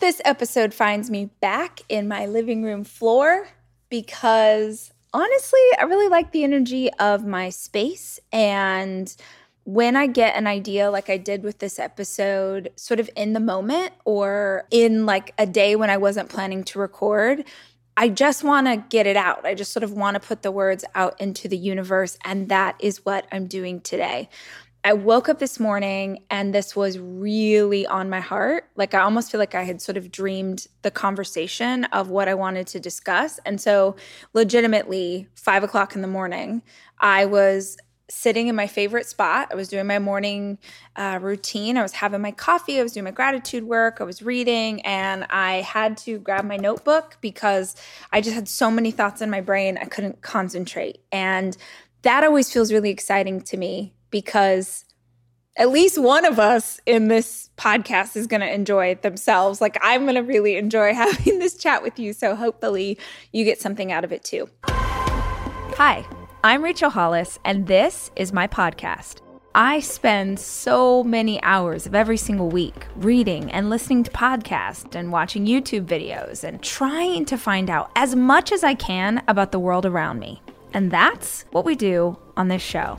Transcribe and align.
This 0.00 0.20
episode 0.24 0.72
finds 0.72 1.10
me 1.10 1.30
back 1.40 1.80
in 1.88 2.06
my 2.06 2.26
living 2.26 2.62
room 2.62 2.84
floor 2.84 3.48
because 3.88 4.92
honestly, 5.12 5.60
I 5.76 5.84
really 5.84 6.08
like 6.08 6.30
the 6.30 6.44
energy 6.44 6.88
of 7.00 7.26
my 7.26 7.50
space. 7.50 8.20
And 8.32 9.12
when 9.64 9.96
I 9.96 10.06
get 10.06 10.36
an 10.36 10.46
idea, 10.46 10.88
like 10.88 11.10
I 11.10 11.16
did 11.16 11.42
with 11.42 11.58
this 11.58 11.80
episode, 11.80 12.70
sort 12.76 13.00
of 13.00 13.10
in 13.16 13.32
the 13.32 13.40
moment 13.40 13.92
or 14.04 14.68
in 14.70 15.04
like 15.04 15.34
a 15.36 15.46
day 15.46 15.74
when 15.74 15.90
I 15.90 15.96
wasn't 15.96 16.28
planning 16.28 16.62
to 16.64 16.78
record, 16.78 17.44
I 17.96 18.08
just 18.08 18.44
want 18.44 18.68
to 18.68 18.76
get 18.76 19.08
it 19.08 19.16
out. 19.16 19.44
I 19.44 19.54
just 19.54 19.72
sort 19.72 19.82
of 19.82 19.92
want 19.92 20.14
to 20.14 20.20
put 20.20 20.42
the 20.42 20.52
words 20.52 20.84
out 20.94 21.20
into 21.20 21.48
the 21.48 21.58
universe. 21.58 22.16
And 22.24 22.48
that 22.50 22.76
is 22.78 23.04
what 23.04 23.26
I'm 23.32 23.48
doing 23.48 23.80
today. 23.80 24.28
I 24.88 24.94
woke 24.94 25.28
up 25.28 25.38
this 25.38 25.60
morning 25.60 26.24
and 26.30 26.54
this 26.54 26.74
was 26.74 26.98
really 26.98 27.86
on 27.86 28.08
my 28.08 28.20
heart. 28.20 28.70
Like, 28.74 28.94
I 28.94 29.00
almost 29.00 29.30
feel 29.30 29.38
like 29.38 29.54
I 29.54 29.64
had 29.64 29.82
sort 29.82 29.98
of 29.98 30.10
dreamed 30.10 30.66
the 30.80 30.90
conversation 30.90 31.84
of 31.92 32.08
what 32.08 32.26
I 32.26 32.32
wanted 32.32 32.66
to 32.68 32.80
discuss. 32.80 33.38
And 33.44 33.60
so, 33.60 33.96
legitimately, 34.32 35.28
five 35.34 35.62
o'clock 35.62 35.94
in 35.94 36.00
the 36.00 36.08
morning, 36.08 36.62
I 36.98 37.26
was 37.26 37.76
sitting 38.08 38.48
in 38.48 38.56
my 38.56 38.66
favorite 38.66 39.06
spot. 39.06 39.48
I 39.52 39.56
was 39.56 39.68
doing 39.68 39.86
my 39.86 39.98
morning 39.98 40.56
uh, 40.96 41.18
routine. 41.20 41.76
I 41.76 41.82
was 41.82 41.92
having 41.92 42.22
my 42.22 42.32
coffee. 42.32 42.80
I 42.80 42.82
was 42.82 42.92
doing 42.92 43.04
my 43.04 43.10
gratitude 43.10 43.64
work. 43.64 43.98
I 44.00 44.04
was 44.04 44.22
reading, 44.22 44.80
and 44.86 45.26
I 45.28 45.56
had 45.56 45.98
to 45.98 46.18
grab 46.18 46.46
my 46.46 46.56
notebook 46.56 47.18
because 47.20 47.76
I 48.10 48.22
just 48.22 48.34
had 48.34 48.48
so 48.48 48.70
many 48.70 48.90
thoughts 48.90 49.20
in 49.20 49.28
my 49.28 49.42
brain. 49.42 49.76
I 49.76 49.84
couldn't 49.84 50.22
concentrate. 50.22 51.00
And 51.12 51.58
that 52.00 52.24
always 52.24 52.50
feels 52.50 52.72
really 52.72 52.88
exciting 52.88 53.42
to 53.42 53.58
me 53.58 53.92
because 54.10 54.84
at 55.56 55.70
least 55.70 55.98
one 55.98 56.24
of 56.24 56.38
us 56.38 56.80
in 56.86 57.08
this 57.08 57.50
podcast 57.56 58.16
is 58.16 58.26
going 58.26 58.40
to 58.40 58.52
enjoy 58.52 58.94
themselves. 58.96 59.60
Like 59.60 59.76
I'm 59.82 60.04
going 60.04 60.14
to 60.14 60.22
really 60.22 60.56
enjoy 60.56 60.94
having 60.94 61.38
this 61.38 61.56
chat 61.56 61.82
with 61.82 61.98
you. 61.98 62.12
So 62.12 62.34
hopefully 62.34 62.98
you 63.32 63.44
get 63.44 63.60
something 63.60 63.92
out 63.92 64.04
of 64.04 64.12
it 64.12 64.24
too. 64.24 64.48
Hi, 64.64 66.06
I'm 66.42 66.62
Rachel 66.62 66.90
Hollis, 66.90 67.38
and 67.44 67.66
this 67.66 68.10
is 68.16 68.32
my 68.32 68.48
podcast. 68.48 69.20
I 69.54 69.80
spend 69.80 70.38
so 70.38 71.02
many 71.02 71.42
hours 71.42 71.86
of 71.86 71.94
every 71.94 72.16
single 72.16 72.48
week 72.48 72.86
reading 72.96 73.50
and 73.50 73.70
listening 73.70 74.04
to 74.04 74.10
podcasts 74.10 74.94
and 74.94 75.10
watching 75.10 75.46
YouTube 75.46 75.86
videos 75.86 76.44
and 76.44 76.62
trying 76.62 77.24
to 77.24 77.36
find 77.36 77.70
out 77.70 77.90
as 77.96 78.14
much 78.14 78.52
as 78.52 78.62
I 78.62 78.74
can 78.74 79.22
about 79.26 79.50
the 79.50 79.58
world 79.58 79.86
around 79.86 80.20
me. 80.20 80.42
And 80.74 80.90
that's 80.90 81.44
what 81.50 81.64
we 81.64 81.74
do 81.74 82.18
on 82.36 82.48
this 82.48 82.62
show. 82.62 82.98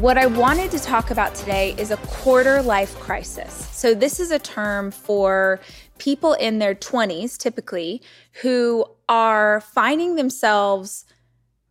What 0.00 0.16
I 0.16 0.24
wanted 0.24 0.70
to 0.70 0.78
talk 0.78 1.10
about 1.10 1.34
today 1.34 1.74
is 1.76 1.90
a 1.90 1.98
quarter 1.98 2.62
life 2.62 2.98
crisis. 3.00 3.68
So, 3.70 3.92
this 3.92 4.18
is 4.18 4.30
a 4.30 4.38
term 4.38 4.90
for 4.90 5.60
people 5.98 6.32
in 6.32 6.58
their 6.58 6.74
20s, 6.74 7.36
typically, 7.36 8.00
who 8.40 8.86
are 9.10 9.60
finding 9.60 10.14
themselves 10.14 11.04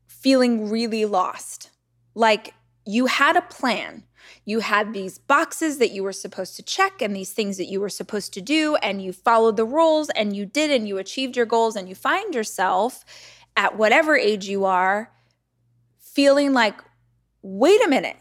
feeling 0.05 0.69
really 0.69 1.05
lost. 1.05 1.71
Like 2.13 2.53
you 2.85 3.07
had 3.07 3.35
a 3.35 3.41
plan, 3.41 4.03
you 4.45 4.59
had 4.59 4.93
these 4.93 5.17
boxes 5.17 5.79
that 5.79 5.89
you 5.89 6.03
were 6.03 6.13
supposed 6.13 6.55
to 6.57 6.61
check 6.61 7.01
and 7.01 7.15
these 7.15 7.31
things 7.31 7.57
that 7.57 7.65
you 7.65 7.81
were 7.81 7.89
supposed 7.89 8.31
to 8.33 8.41
do, 8.41 8.75
and 8.75 9.01
you 9.01 9.11
followed 9.11 9.57
the 9.57 9.65
rules 9.65 10.11
and 10.11 10.35
you 10.35 10.45
did, 10.45 10.69
and 10.69 10.87
you 10.87 10.99
achieved 10.99 11.35
your 11.35 11.47
goals, 11.47 11.75
and 11.75 11.89
you 11.89 11.95
find 11.95 12.35
yourself 12.35 13.03
at 13.57 13.75
whatever 13.75 14.15
age 14.15 14.47
you 14.47 14.65
are 14.65 15.11
feeling 15.97 16.53
like, 16.53 16.75
wait 17.41 17.83
a 17.83 17.89
minute, 17.89 18.17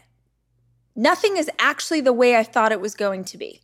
nothing 0.95 1.37
is 1.37 1.49
actually 1.59 2.01
the 2.01 2.13
way 2.13 2.35
I 2.35 2.43
thought 2.43 2.71
it 2.71 2.81
was 2.81 2.95
going 2.95 3.23
to 3.25 3.37
be. 3.37 3.61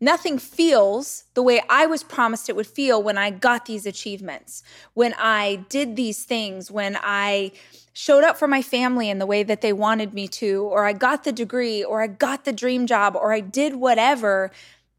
Nothing 0.00 0.38
feels 0.38 1.24
the 1.32 1.42
way 1.42 1.62
I 1.70 1.86
was 1.86 2.02
promised 2.02 2.50
it 2.50 2.56
would 2.56 2.66
feel 2.66 3.02
when 3.02 3.16
I 3.16 3.30
got 3.30 3.64
these 3.64 3.86
achievements, 3.86 4.62
when 4.92 5.14
I 5.16 5.64
did 5.70 5.96
these 5.96 6.24
things, 6.24 6.70
when 6.70 6.98
I 7.02 7.52
showed 7.94 8.22
up 8.22 8.36
for 8.36 8.46
my 8.46 8.60
family 8.60 9.08
in 9.08 9.18
the 9.18 9.24
way 9.24 9.42
that 9.42 9.62
they 9.62 9.72
wanted 9.72 10.12
me 10.12 10.28
to, 10.28 10.64
or 10.64 10.84
I 10.84 10.92
got 10.92 11.24
the 11.24 11.32
degree, 11.32 11.82
or 11.82 12.02
I 12.02 12.08
got 12.08 12.44
the 12.44 12.52
dream 12.52 12.86
job, 12.86 13.16
or 13.16 13.32
I 13.32 13.40
did 13.40 13.76
whatever, 13.76 14.50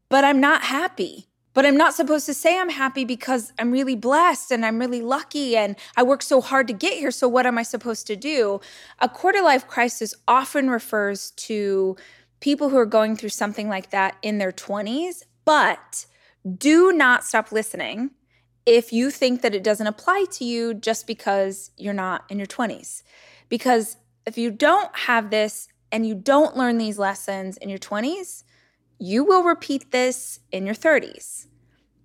but 0.08 0.24
I'm 0.24 0.40
not 0.40 0.62
happy. 0.62 1.27
But 1.54 1.66
I'm 1.66 1.76
not 1.76 1.94
supposed 1.94 2.26
to 2.26 2.34
say 2.34 2.58
I'm 2.58 2.68
happy 2.68 3.04
because 3.04 3.52
I'm 3.58 3.72
really 3.72 3.96
blessed 3.96 4.52
and 4.52 4.64
I'm 4.64 4.78
really 4.78 5.00
lucky 5.00 5.56
and 5.56 5.76
I 5.96 6.02
worked 6.02 6.24
so 6.24 6.40
hard 6.40 6.68
to 6.68 6.74
get 6.74 6.94
here. 6.94 7.10
So, 7.10 7.26
what 7.26 7.46
am 7.46 7.58
I 7.58 7.62
supposed 7.62 8.06
to 8.08 8.16
do? 8.16 8.60
A 9.00 9.08
quarter 9.08 9.42
life 9.42 9.66
crisis 9.66 10.14
often 10.28 10.70
refers 10.70 11.30
to 11.32 11.96
people 12.40 12.68
who 12.68 12.76
are 12.76 12.86
going 12.86 13.16
through 13.16 13.30
something 13.30 13.68
like 13.68 13.90
that 13.90 14.16
in 14.22 14.38
their 14.38 14.52
20s, 14.52 15.24
but 15.44 16.06
do 16.56 16.92
not 16.92 17.24
stop 17.24 17.50
listening 17.50 18.10
if 18.64 18.92
you 18.92 19.10
think 19.10 19.42
that 19.42 19.54
it 19.54 19.64
doesn't 19.64 19.86
apply 19.86 20.26
to 20.30 20.44
you 20.44 20.74
just 20.74 21.06
because 21.06 21.70
you're 21.76 21.94
not 21.94 22.24
in 22.28 22.38
your 22.38 22.46
20s. 22.46 23.02
Because 23.48 23.96
if 24.26 24.36
you 24.36 24.50
don't 24.50 24.94
have 24.94 25.30
this 25.30 25.68
and 25.90 26.06
you 26.06 26.14
don't 26.14 26.56
learn 26.56 26.76
these 26.76 26.98
lessons 26.98 27.56
in 27.56 27.70
your 27.70 27.78
20s, 27.78 28.44
you 28.98 29.24
will 29.24 29.42
repeat 29.42 29.90
this 29.90 30.40
in 30.50 30.66
your 30.66 30.74
30s 30.74 31.46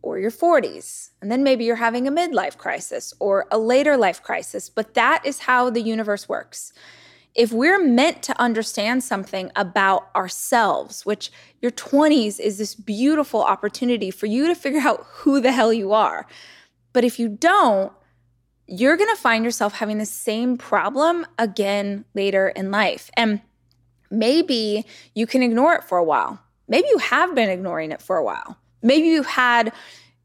or 0.02 0.20
your 0.20 0.32
40s. 0.32 1.12
And 1.22 1.32
then 1.32 1.44
maybe 1.44 1.64
you're 1.64 1.78
having 1.78 2.08
a 2.08 2.12
midlife 2.12 2.58
crisis 2.58 3.14
or 3.20 3.48
a 3.52 3.58
later 3.58 3.98
life 3.98 4.22
crisis. 4.22 4.70
But 4.70 4.94
that 4.94 5.26
is 5.26 5.40
how 5.40 5.70
the 5.70 5.82
universe 5.82 6.30
works. 6.30 6.74
If 7.36 7.52
we're 7.52 7.84
meant 7.84 8.22
to 8.24 8.40
understand 8.40 9.04
something 9.04 9.52
about 9.56 10.10
ourselves, 10.16 11.04
which 11.04 11.32
your 11.62 11.72
20s 11.72 12.40
is 12.40 12.60
this 12.60 12.76
beautiful 12.76 13.42
opportunity 13.42 14.12
for 14.12 14.28
you 14.28 14.46
to 14.46 14.54
figure 14.54 14.82
out 14.82 15.06
who 15.10 15.42
the 15.42 15.52
hell 15.52 15.74
you 15.74 15.94
are. 15.94 16.28
But 16.92 17.04
if 17.04 17.18
you 17.18 17.30
don't, 17.30 17.92
you're 18.68 18.98
going 18.98 19.10
to 19.10 19.22
find 19.22 19.44
yourself 19.44 19.74
having 19.74 19.98
the 19.98 20.06
same 20.06 20.58
problem 20.58 21.26
again 21.40 22.06
later 22.14 22.50
in 22.50 22.70
life. 22.70 23.10
And 23.18 23.42
maybe 24.12 24.86
you 25.16 25.26
can 25.26 25.42
ignore 25.42 25.74
it 25.74 25.84
for 25.84 25.98
a 25.98 26.04
while. 26.04 26.40
Maybe 26.74 26.88
you 26.90 26.98
have 26.98 27.36
been 27.36 27.52
ignoring 27.52 27.92
it 27.92 28.02
for 28.02 28.18
a 28.18 28.24
while. 28.24 28.58
Maybe 28.82 29.06
you've 29.06 29.28
had, 29.28 29.72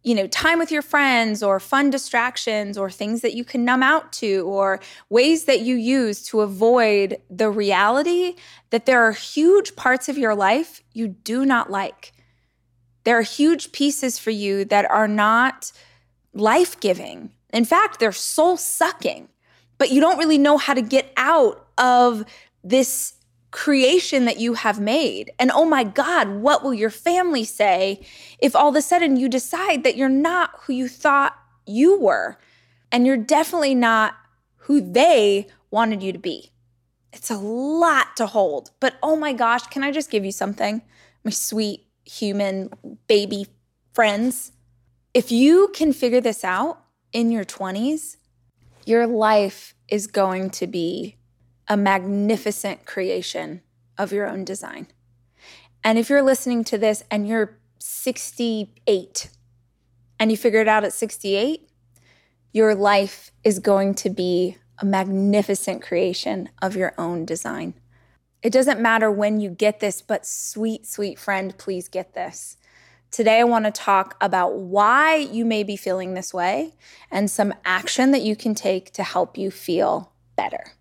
you 0.03 0.15
know, 0.15 0.27
time 0.29 0.59
with 0.59 0.73
your 0.73 0.81
friends 0.81 1.43
or 1.43 1.61
fun 1.61 1.91
distractions 1.91 2.79
or 2.79 2.91
things 2.91 3.21
that 3.21 3.35
you 3.35 3.45
can 3.45 3.67
numb 3.67 3.83
out 3.83 4.15
to 4.15 4.47
or 4.47 4.81
ways 5.11 5.45
that 5.45 5.61
you 5.61 5.75
use 5.75 6.23
to 6.29 6.41
avoid 6.41 7.19
the 7.29 7.51
reality 7.51 8.35
that 8.71 8.87
there 8.87 9.03
are 9.03 9.13
huge 9.13 9.77
parts 9.77 10.09
of 10.09 10.17
your 10.17 10.35
life 10.35 10.83
you 10.95 11.09
do 11.09 11.45
not 11.45 11.71
like. 11.71 12.15
There 13.05 13.19
are 13.19 13.23
huge 13.23 13.71
pieces 13.73 14.19
for 14.19 14.31
you 14.31 14.65
that 14.65 14.91
are 14.91 15.07
not 15.07 15.71
life 16.33 16.81
giving. 16.81 17.31
In 17.53 17.67
fact, 17.67 18.01
they're 18.01 18.11
soul 18.11 18.57
sucking, 18.57 19.29
but 19.77 19.91
you 19.91 20.01
don't 20.01 20.17
really 20.17 20.39
know 20.39 20.57
how 20.57 20.73
to 20.73 20.81
get 20.81 21.13
out 21.19 21.67
of 21.77 22.25
this 22.65 23.18
creation 23.51 24.25
that 24.27 24.39
you 24.39 24.55
have 24.55 24.81
made. 24.81 25.31
And 25.39 25.51
oh 25.51 25.65
my 25.65 25.85
God, 25.85 26.29
what 26.29 26.63
will 26.63 26.75
your 26.75 26.91
family 26.91 27.45
say 27.45 28.01
if 28.39 28.55
all 28.55 28.69
of 28.69 28.77
a 28.77 28.83
sudden 28.83 29.17
you 29.17 29.29
decide 29.29 29.85
that 29.85 29.97
you're 29.97 30.09
not 30.09 30.51
who 30.63 30.73
you 30.73 30.89
thought 30.89 31.37
you 31.67 31.99
were? 31.99 32.39
And 32.91 33.07
you're 33.07 33.17
definitely 33.17 33.75
not 33.75 34.15
who 34.57 34.81
they 34.81 35.47
wanted 35.71 36.03
you 36.03 36.13
to 36.13 36.19
be. 36.19 36.51
It's 37.13 37.31
a 37.31 37.39
lot 37.39 38.17
to 38.17 38.27
hold. 38.27 38.71
But 38.81 38.97
oh 39.03 39.17
my 39.17 39.33
gosh, 39.33 39.67
can 39.67 39.83
I 39.83 39.91
just 39.91 40.11
give 40.11 40.25
you 40.25 40.33
something? 40.33 40.83
My 41.25 41.31
sweet 41.31 41.87
human 42.05 42.71
baby 43.07 43.47
friends. 43.93 44.53
If 45.15 45.33
you 45.33 45.71
can 45.75 45.93
figure 45.93 46.21
this 46.21 46.45
out 46.45 46.83
in 47.13 47.31
your 47.31 47.45
20s, 47.45 48.17
your 48.85 49.07
life 49.07 49.75
is 49.89 50.07
going 50.07 50.51
to 50.51 50.67
be 50.67 51.18
a 51.69 51.77
magnificent 51.77 52.87
creation 52.87 53.63
of 53.97 54.13
your 54.13 54.27
own 54.27 54.45
design. 54.45 54.87
And 55.85 55.99
if 55.99 56.09
you're 56.09 56.23
listening 56.23 56.65
to 56.65 56.79
this 56.79 57.05
and 57.11 57.29
you're 57.29 57.59
68 57.79 59.31
and 60.19 60.31
you 60.31 60.37
figure 60.37 60.61
it 60.61 60.69
out 60.69 60.85
at 60.85 60.93
68, 60.93 61.69
your 62.53 62.75
life 62.75 63.31
is 63.45 63.59
going 63.59 63.95
to 63.95 64.11
be 64.11 64.57
a 64.79 64.85
magnificent 64.85 65.83
creation 65.83 66.49
of 66.63 66.77
your 66.77 66.95
own 66.99 67.25
design. 67.25 67.75
It 68.43 68.53
doesn't 68.53 68.81
matter 68.81 69.11
when 69.11 69.41
you 69.41 69.51
get 69.51 69.81
this, 69.81 70.01
but 70.01 70.25
sweet, 70.25 70.87
sweet 70.87 71.19
friend, 71.19 71.57
please 71.59 71.89
get 71.89 72.15
this. 72.15 72.57
Today, 73.11 73.41
I 73.41 73.45
want 73.45 73.65
to 73.65 73.71
talk 73.71 74.17
about 74.21 74.57
why 74.57 75.17
you 75.17 75.45
may 75.45 75.63
be 75.63 75.77
feeling 75.77 76.15
this 76.15 76.35
way 76.35 76.75
and 77.11 77.31
some 77.31 77.55
action 77.65 78.11
that 78.13 78.23
you 78.23 78.37
can 78.37 78.55
take 78.55 78.93
to 78.93 79.03
help 79.03 79.39
you 79.39 79.51
feel 79.51 80.13
better. 80.37 80.73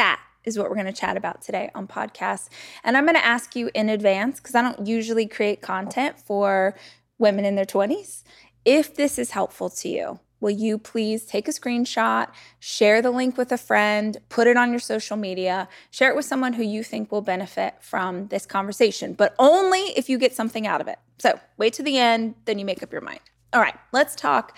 That 0.00 0.18
is 0.44 0.56
what 0.56 0.70
we're 0.70 0.76
going 0.76 0.86
to 0.86 0.94
chat 0.94 1.18
about 1.18 1.42
today 1.42 1.70
on 1.74 1.86
podcast. 1.86 2.48
And 2.84 2.96
I'm 2.96 3.04
going 3.04 3.16
to 3.16 3.24
ask 3.24 3.54
you 3.54 3.68
in 3.74 3.90
advance 3.90 4.40
because 4.40 4.54
I 4.54 4.62
don't 4.62 4.86
usually 4.86 5.26
create 5.26 5.60
content 5.60 6.18
for 6.18 6.74
women 7.18 7.44
in 7.44 7.54
their 7.54 7.66
20s. 7.66 8.22
If 8.64 8.94
this 8.94 9.18
is 9.18 9.32
helpful 9.32 9.68
to 9.68 9.90
you, 9.90 10.18
will 10.40 10.52
you 10.52 10.78
please 10.78 11.26
take 11.26 11.48
a 11.48 11.50
screenshot, 11.50 12.28
share 12.58 13.02
the 13.02 13.10
link 13.10 13.36
with 13.36 13.52
a 13.52 13.58
friend, 13.58 14.16
put 14.30 14.46
it 14.46 14.56
on 14.56 14.70
your 14.70 14.80
social 14.80 15.18
media, 15.18 15.68
share 15.90 16.08
it 16.08 16.16
with 16.16 16.24
someone 16.24 16.54
who 16.54 16.62
you 16.62 16.82
think 16.82 17.12
will 17.12 17.20
benefit 17.20 17.74
from 17.82 18.28
this 18.28 18.46
conversation, 18.46 19.12
but 19.12 19.34
only 19.38 19.80
if 19.98 20.08
you 20.08 20.16
get 20.16 20.34
something 20.34 20.66
out 20.66 20.80
of 20.80 20.88
it. 20.88 20.98
So 21.18 21.38
wait 21.58 21.74
to 21.74 21.82
the 21.82 21.98
end, 21.98 22.36
then 22.46 22.58
you 22.58 22.64
make 22.64 22.82
up 22.82 22.90
your 22.90 23.02
mind. 23.02 23.20
All 23.52 23.60
right, 23.60 23.76
let's 23.92 24.16
talk 24.16 24.56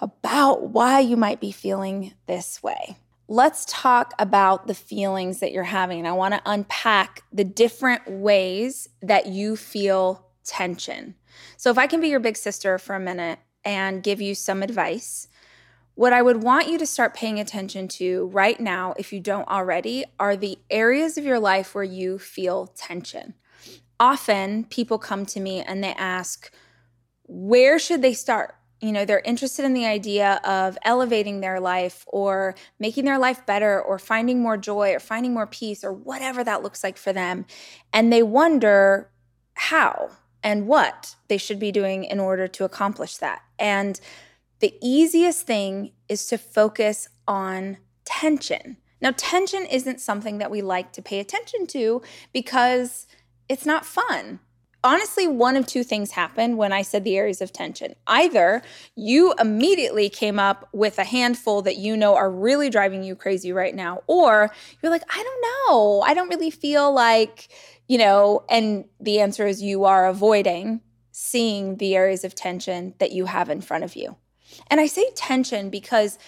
about 0.00 0.70
why 0.70 1.00
you 1.00 1.18
might 1.18 1.40
be 1.40 1.52
feeling 1.52 2.14
this 2.26 2.62
way. 2.62 2.96
Let's 3.32 3.64
talk 3.68 4.12
about 4.18 4.66
the 4.66 4.74
feelings 4.74 5.38
that 5.38 5.52
you're 5.52 5.62
having. 5.62 6.04
I 6.04 6.10
want 6.10 6.34
to 6.34 6.42
unpack 6.44 7.22
the 7.32 7.44
different 7.44 8.10
ways 8.10 8.88
that 9.02 9.26
you 9.26 9.54
feel 9.54 10.26
tension. 10.44 11.14
So, 11.56 11.70
if 11.70 11.78
I 11.78 11.86
can 11.86 12.00
be 12.00 12.08
your 12.08 12.18
big 12.18 12.36
sister 12.36 12.76
for 12.76 12.96
a 12.96 13.00
minute 13.00 13.38
and 13.64 14.02
give 14.02 14.20
you 14.20 14.34
some 14.34 14.64
advice. 14.64 15.28
What 15.94 16.12
I 16.12 16.22
would 16.22 16.42
want 16.42 16.66
you 16.66 16.76
to 16.78 16.86
start 16.86 17.14
paying 17.14 17.38
attention 17.38 17.86
to 17.86 18.26
right 18.32 18.58
now, 18.58 18.94
if 18.98 19.12
you 19.12 19.20
don't 19.20 19.46
already, 19.46 20.04
are 20.18 20.36
the 20.36 20.58
areas 20.68 21.16
of 21.16 21.24
your 21.24 21.38
life 21.38 21.72
where 21.72 21.84
you 21.84 22.18
feel 22.18 22.66
tension. 22.66 23.34
Often 24.00 24.64
people 24.64 24.98
come 24.98 25.24
to 25.26 25.38
me 25.38 25.62
and 25.62 25.84
they 25.84 25.92
ask, 25.92 26.52
where 27.28 27.78
should 27.78 28.02
they 28.02 28.14
start? 28.14 28.56
You 28.80 28.92
know, 28.92 29.04
they're 29.04 29.20
interested 29.20 29.64
in 29.64 29.74
the 29.74 29.86
idea 29.86 30.40
of 30.42 30.78
elevating 30.84 31.40
their 31.40 31.60
life 31.60 32.04
or 32.06 32.54
making 32.78 33.04
their 33.04 33.18
life 33.18 33.44
better 33.44 33.80
or 33.80 33.98
finding 33.98 34.40
more 34.40 34.56
joy 34.56 34.94
or 34.94 35.00
finding 35.00 35.34
more 35.34 35.46
peace 35.46 35.84
or 35.84 35.92
whatever 35.92 36.42
that 36.42 36.62
looks 36.62 36.82
like 36.82 36.96
for 36.96 37.12
them. 37.12 37.44
And 37.92 38.12
they 38.12 38.22
wonder 38.22 39.10
how 39.54 40.10
and 40.42 40.66
what 40.66 41.16
they 41.28 41.36
should 41.36 41.58
be 41.58 41.70
doing 41.70 42.04
in 42.04 42.18
order 42.18 42.48
to 42.48 42.64
accomplish 42.64 43.18
that. 43.18 43.42
And 43.58 44.00
the 44.60 44.74
easiest 44.82 45.46
thing 45.46 45.92
is 46.08 46.26
to 46.26 46.38
focus 46.38 47.08
on 47.28 47.78
tension. 48.04 48.78
Now, 49.00 49.12
tension 49.16 49.64
isn't 49.64 50.00
something 50.00 50.38
that 50.38 50.50
we 50.50 50.62
like 50.62 50.92
to 50.92 51.02
pay 51.02 51.20
attention 51.20 51.66
to 51.68 52.02
because 52.32 53.06
it's 53.48 53.66
not 53.66 53.86
fun. 53.86 54.40
Honestly, 54.82 55.28
one 55.28 55.56
of 55.56 55.66
two 55.66 55.84
things 55.84 56.12
happened 56.12 56.56
when 56.56 56.72
I 56.72 56.82
said 56.82 57.04
the 57.04 57.16
areas 57.16 57.42
of 57.42 57.52
tension. 57.52 57.94
Either 58.06 58.62
you 58.96 59.34
immediately 59.38 60.08
came 60.08 60.38
up 60.38 60.68
with 60.72 60.98
a 60.98 61.04
handful 61.04 61.60
that 61.62 61.76
you 61.76 61.96
know 61.96 62.16
are 62.16 62.30
really 62.30 62.70
driving 62.70 63.02
you 63.02 63.14
crazy 63.14 63.52
right 63.52 63.74
now, 63.74 64.02
or 64.06 64.50
you're 64.82 64.90
like, 64.90 65.04
I 65.10 65.22
don't 65.22 65.42
know. 65.42 66.00
I 66.00 66.14
don't 66.14 66.30
really 66.30 66.50
feel 66.50 66.92
like, 66.92 67.48
you 67.88 67.98
know, 67.98 68.44
and 68.48 68.86
the 68.98 69.20
answer 69.20 69.46
is 69.46 69.62
you 69.62 69.84
are 69.84 70.06
avoiding 70.06 70.80
seeing 71.12 71.76
the 71.76 71.94
areas 71.94 72.24
of 72.24 72.34
tension 72.34 72.94
that 72.98 73.12
you 73.12 73.26
have 73.26 73.50
in 73.50 73.60
front 73.60 73.84
of 73.84 73.94
you. 73.94 74.16
And 74.68 74.80
I 74.80 74.86
say 74.86 75.10
tension 75.14 75.68
because 75.68 76.18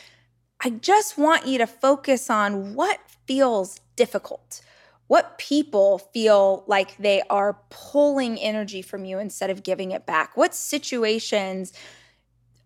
I 0.61 0.71
just 0.71 1.17
want 1.17 1.47
you 1.47 1.59
to 1.59 1.67
focus 1.67 2.29
on 2.29 2.75
what 2.75 3.01
feels 3.27 3.81
difficult, 3.97 4.61
what 5.13 5.37
people 5.37 5.99
feel 5.99 6.65
like 6.67 6.97
they 6.97 7.21
are 7.29 7.59
pulling 7.69 8.39
energy 8.39 8.81
from 8.81 9.05
you 9.05 9.19
instead 9.19 9.51
of 9.51 9.63
giving 9.63 9.91
it 9.91 10.07
back, 10.07 10.35
what 10.39 10.55
situations 10.55 11.71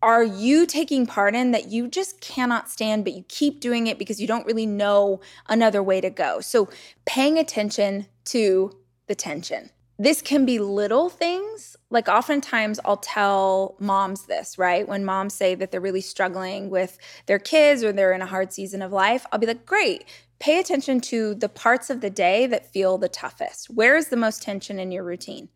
are 0.00 0.22
you 0.22 0.64
taking 0.64 1.06
part 1.06 1.34
in 1.34 1.50
that 1.50 1.72
you 1.72 1.88
just 1.88 2.20
cannot 2.20 2.70
stand, 2.70 3.02
but 3.02 3.14
you 3.14 3.24
keep 3.26 3.58
doing 3.58 3.88
it 3.88 3.98
because 3.98 4.20
you 4.20 4.28
don't 4.28 4.46
really 4.46 4.64
know 4.64 5.20
another 5.48 5.82
way 5.82 6.00
to 6.00 6.08
go? 6.08 6.38
So, 6.38 6.68
paying 7.04 7.36
attention 7.36 8.06
to 8.26 8.70
the 9.08 9.16
tension. 9.16 9.70
This 9.98 10.22
can 10.22 10.46
be 10.46 10.60
little 10.60 11.08
things. 11.08 11.76
Like 11.90 12.06
oftentimes 12.06 12.78
I'll 12.84 12.98
tell 12.98 13.74
moms 13.80 14.26
this, 14.26 14.56
right? 14.56 14.86
When 14.86 15.04
moms 15.04 15.34
say 15.34 15.56
that 15.56 15.72
they're 15.72 15.80
really 15.80 16.00
struggling 16.00 16.70
with 16.70 16.98
their 17.26 17.38
kids 17.38 17.82
or 17.82 17.92
they're 17.92 18.12
in 18.12 18.22
a 18.22 18.26
hard 18.26 18.52
season 18.52 18.82
of 18.82 18.92
life, 18.92 19.26
I'll 19.32 19.38
be 19.38 19.46
like, 19.46 19.64
great, 19.64 20.04
pay 20.38 20.58
attention 20.58 21.00
to 21.00 21.34
the 21.34 21.48
parts 21.48 21.90
of 21.90 22.00
the 22.00 22.10
day 22.10 22.46
that 22.46 22.72
feel 22.72 22.98
the 22.98 23.08
toughest. 23.08 23.70
Where 23.70 23.96
is 23.96 24.08
the 24.08 24.16
most 24.16 24.42
tension 24.42 24.78
in 24.78 24.92
your 24.92 25.04
routine? 25.04 25.48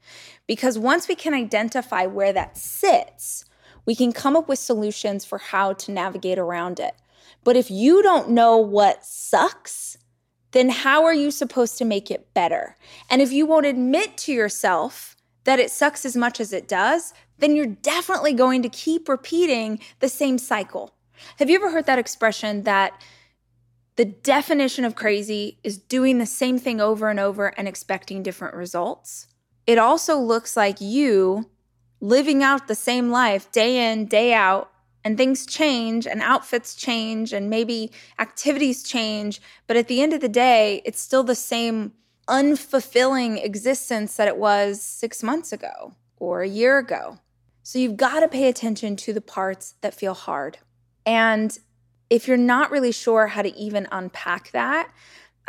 Because 0.47 0.79
once 0.79 1.09
we 1.09 1.15
can 1.15 1.35
identify 1.35 2.06
where 2.06 2.32
that 2.32 2.56
sits, 2.56 3.44
we 3.85 3.94
can 3.94 4.12
come 4.12 4.37
up 4.37 4.49
with 4.49 4.59
solutions 4.59 5.25
for 5.25 5.38
how 5.38 5.73
to 5.75 5.93
navigate 5.93 6.38
around 6.38 6.81
it. 6.81 6.94
But 7.44 7.56
if 7.56 7.71
you 7.71 8.03
don't 8.03 8.31
know 8.31 8.56
what 8.56 9.05
sucks, 9.05 9.97
then 10.53 10.69
how 10.69 11.05
are 11.05 11.15
you 11.15 11.31
supposed 11.31 11.79
to 11.79 11.85
make 11.85 12.11
it 12.11 12.35
better? 12.35 12.77
And 13.09 13.23
if 13.23 13.32
you 13.32 13.47
won't 13.47 13.67
admit 13.67 14.17
to 14.19 14.32
yourself 14.32 15.17
that 15.44 15.61
it 15.61 15.71
sucks 15.71 16.05
as 16.05 16.17
much 16.17 16.41
as 16.41 16.53
it 16.53 16.69
does, 16.69 17.15
then 17.38 17.56
you're 17.56 17.67
definitely 17.67 18.35
going 18.35 18.62
to 18.62 18.69
keep 18.69 19.09
repeating 19.09 19.81
the 20.00 20.09
same 20.09 20.38
cycle. 20.38 20.94
Have 21.38 21.49
you 21.49 21.56
ever 21.56 21.71
heard 21.71 21.87
that 21.87 21.99
expression 21.99 22.65
that 22.65 23.00
the 23.97 24.05
definition 24.05 24.85
of 24.85 24.95
crazy 24.95 25.59
is 25.63 25.79
doing 25.79 26.19
the 26.19 26.27
same 26.27 26.59
thing 26.59 26.81
over 26.81 27.09
and 27.09 27.21
over 27.21 27.49
and 27.59 27.69
expecting 27.69 28.23
different 28.23 28.55
results? 28.55 29.27
It 29.67 29.79
also 29.79 30.19
looks 30.19 30.57
like 30.57 30.81
you 30.81 31.51
living 32.01 32.43
out 32.43 32.67
the 32.67 32.75
same 32.75 33.11
life 33.11 33.53
day 33.53 33.93
in, 33.93 34.07
day 34.07 34.33
out, 34.33 34.71
and 35.05 35.17
things 35.17 35.47
change 35.47 36.07
and 36.07 36.23
outfits 36.23 36.75
change 36.75 37.33
and 37.33 37.49
maybe 37.49 37.91
activities 38.19 38.83
change 38.83 39.41
but 39.67 39.77
at 39.77 39.89
the 39.89 40.03
end 40.03 40.13
of 40.13 40.21
the 40.21 40.29
day 40.29 40.83
it's 40.85 41.01
still 41.01 41.23
the 41.23 41.35
same 41.35 41.93
unfulfilling 42.29 43.43
existence 43.43 44.17
that 44.17 44.29
it 44.29 44.37
was 44.37 44.81
6 44.83 45.23
months 45.23 45.53
ago 45.53 45.95
or 46.19 46.43
a 46.43 46.49
year 46.49 46.79
ago 46.79 47.19
so 47.63 47.79
you've 47.79 47.97
got 47.97 48.21
to 48.21 48.29
pay 48.29 48.49
attention 48.49 48.97
to 48.97 49.13
the 49.13 49.21
parts 49.21 49.75
that 49.81 49.95
feel 49.95 50.15
hard 50.15 50.59
and 51.07 51.59
if 52.11 52.29
you're 52.29 52.37
not 52.37 52.71
really 52.71 52.93
sure 52.93 53.29
how 53.29 53.41
to 53.43 53.57
even 53.57 53.89
unpack 53.91 54.51
that 54.51 54.91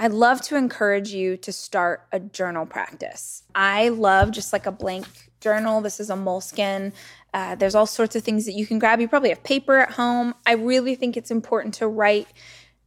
I'd 0.01 0.13
love 0.13 0.41
to 0.43 0.55
encourage 0.55 1.13
you 1.13 1.37
to 1.37 1.51
start 1.51 2.07
a 2.11 2.19
journal 2.19 2.65
practice. 2.65 3.43
I 3.53 3.89
love 3.89 4.31
just 4.31 4.51
like 4.51 4.65
a 4.65 4.71
blank 4.71 5.05
journal. 5.39 5.79
This 5.79 5.99
is 5.99 6.09
a 6.09 6.15
Moleskine. 6.15 6.93
uh, 7.35 7.53
there's 7.53 7.75
all 7.75 7.85
sorts 7.85 8.15
of 8.15 8.23
things 8.23 8.45
that 8.45 8.53
you 8.53 8.65
can 8.65 8.79
grab. 8.79 8.99
You 8.99 9.07
probably 9.07 9.29
have 9.29 9.43
paper 9.43 9.77
at 9.77 9.91
home. 9.91 10.33
I 10.47 10.53
really 10.53 10.95
think 10.95 11.17
it's 11.17 11.29
important 11.29 11.75
to 11.75 11.87
write 11.87 12.27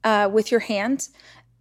uh, 0.03 0.29
with 0.33 0.51
your 0.51 0.61
hand 0.61 1.09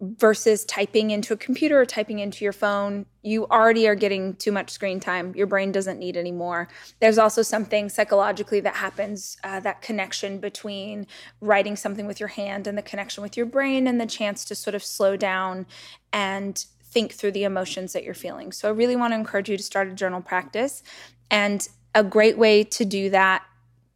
versus 0.00 0.64
typing 0.64 1.10
into 1.10 1.32
a 1.32 1.36
computer 1.36 1.80
or 1.80 1.86
typing 1.86 2.18
into 2.18 2.44
your 2.44 2.52
phone. 2.52 3.06
You 3.22 3.46
already 3.46 3.86
are 3.88 3.94
getting 3.94 4.34
too 4.34 4.52
much 4.52 4.70
screen 4.70 5.00
time. 5.00 5.34
Your 5.34 5.46
brain 5.46 5.72
doesn't 5.72 5.98
need 5.98 6.16
any 6.16 6.32
more. 6.32 6.68
There's 7.00 7.18
also 7.18 7.42
something 7.42 7.88
psychologically 7.88 8.60
that 8.60 8.76
happens 8.76 9.36
uh, 9.44 9.60
that 9.60 9.82
connection 9.82 10.38
between 10.38 11.06
writing 11.40 11.76
something 11.76 12.06
with 12.06 12.20
your 12.20 12.28
hand 12.28 12.66
and 12.66 12.76
the 12.76 12.82
connection 12.82 13.22
with 13.22 13.36
your 13.36 13.46
brain 13.46 13.86
and 13.86 14.00
the 14.00 14.06
chance 14.06 14.44
to 14.46 14.54
sort 14.54 14.74
of 14.74 14.82
slow 14.82 15.16
down 15.16 15.66
and 16.12 16.66
think 16.82 17.12
through 17.12 17.32
the 17.32 17.44
emotions 17.44 17.92
that 17.92 18.04
you're 18.04 18.14
feeling. 18.14 18.52
So 18.52 18.68
I 18.68 18.72
really 18.72 18.96
want 18.96 19.12
to 19.12 19.16
encourage 19.16 19.48
you 19.48 19.56
to 19.56 19.62
start 19.62 19.88
a 19.88 19.94
journal 19.94 20.20
practice. 20.20 20.82
And 21.30 21.66
a 21.94 22.04
great 22.04 22.36
way 22.36 22.64
to 22.64 22.84
do 22.84 23.10
that 23.10 23.44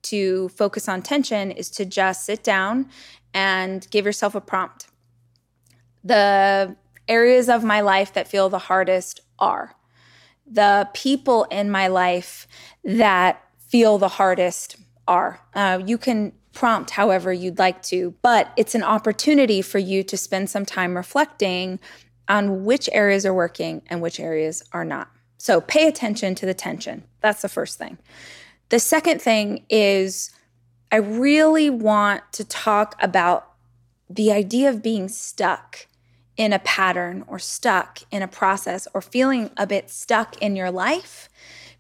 to 0.03 0.49
focus 0.51 0.89
on 0.89 1.03
tension 1.03 1.51
is 1.51 1.71
to 1.71 1.85
just 1.85 2.25
sit 2.25 2.43
down 2.43 2.89
and 3.35 3.87
give 3.91 4.05
yourself 4.05 4.35
a 4.35 4.41
prompt. 4.41 4.89
The 6.05 6.77
areas 7.07 7.49
of 7.49 7.65
my 7.65 7.81
life 7.81 8.13
that 8.15 8.29
feel 8.29 8.49
the 8.49 8.59
hardest 8.59 9.21
are 9.39 9.75
the 10.51 10.89
people 10.95 11.45
in 11.45 11.71
my 11.71 11.89
life 11.89 12.47
that 12.85 13.45
feel 13.59 13.99
the 13.99 14.09
hardest 14.09 14.77
are. 15.07 15.41
Uh, 15.55 15.81
you 15.85 15.99
can 15.99 16.33
prompt 16.53 16.91
however 16.91 17.33
you'd 17.33 17.59
like 17.59 17.83
to, 17.83 18.15
but 18.23 18.53
it's 18.57 18.75
an 18.75 18.83
opportunity 18.83 19.63
for 19.63 19.79
you 19.79 20.03
to 20.03 20.17
spend 20.17 20.51
some 20.51 20.65
time 20.65 20.97
reflecting 20.97 21.79
on 22.29 22.65
which 22.65 22.89
areas 22.93 23.25
are 23.25 23.35
working 23.35 23.83
and 23.89 24.01
which 24.01 24.19
areas 24.19 24.63
are 24.73 24.85
not. 24.85 25.11
So 25.39 25.61
pay 25.61 25.87
attention 25.87 26.35
to 26.37 26.47
the 26.47 26.55
tension. 26.55 27.05
That's 27.21 27.43
the 27.43 27.49
first 27.49 27.79
thing. 27.79 27.99
The 28.71 28.81
second 28.81 29.23
thing 29.23 29.65
is 29.71 30.31
I 30.91 30.97
really 30.97 31.71
want 31.71 32.23
to 32.33 32.45
talk 32.45 32.97
about 33.01 33.48
the 34.09 34.33
idea 34.33 34.69
of 34.69 34.83
being 34.83 35.09
stuck 35.09 35.87
in 36.37 36.53
a 36.53 36.59
pattern 36.61 37.25
or 37.27 37.39
stuck 37.39 38.01
in 38.11 38.23
a 38.23 38.29
process 38.29 38.87
or 38.95 39.01
feeling 39.01 39.51
a 39.57 39.67
bit 39.67 39.91
stuck 39.91 40.41
in 40.41 40.57
your 40.57 40.71
life 40.71 41.29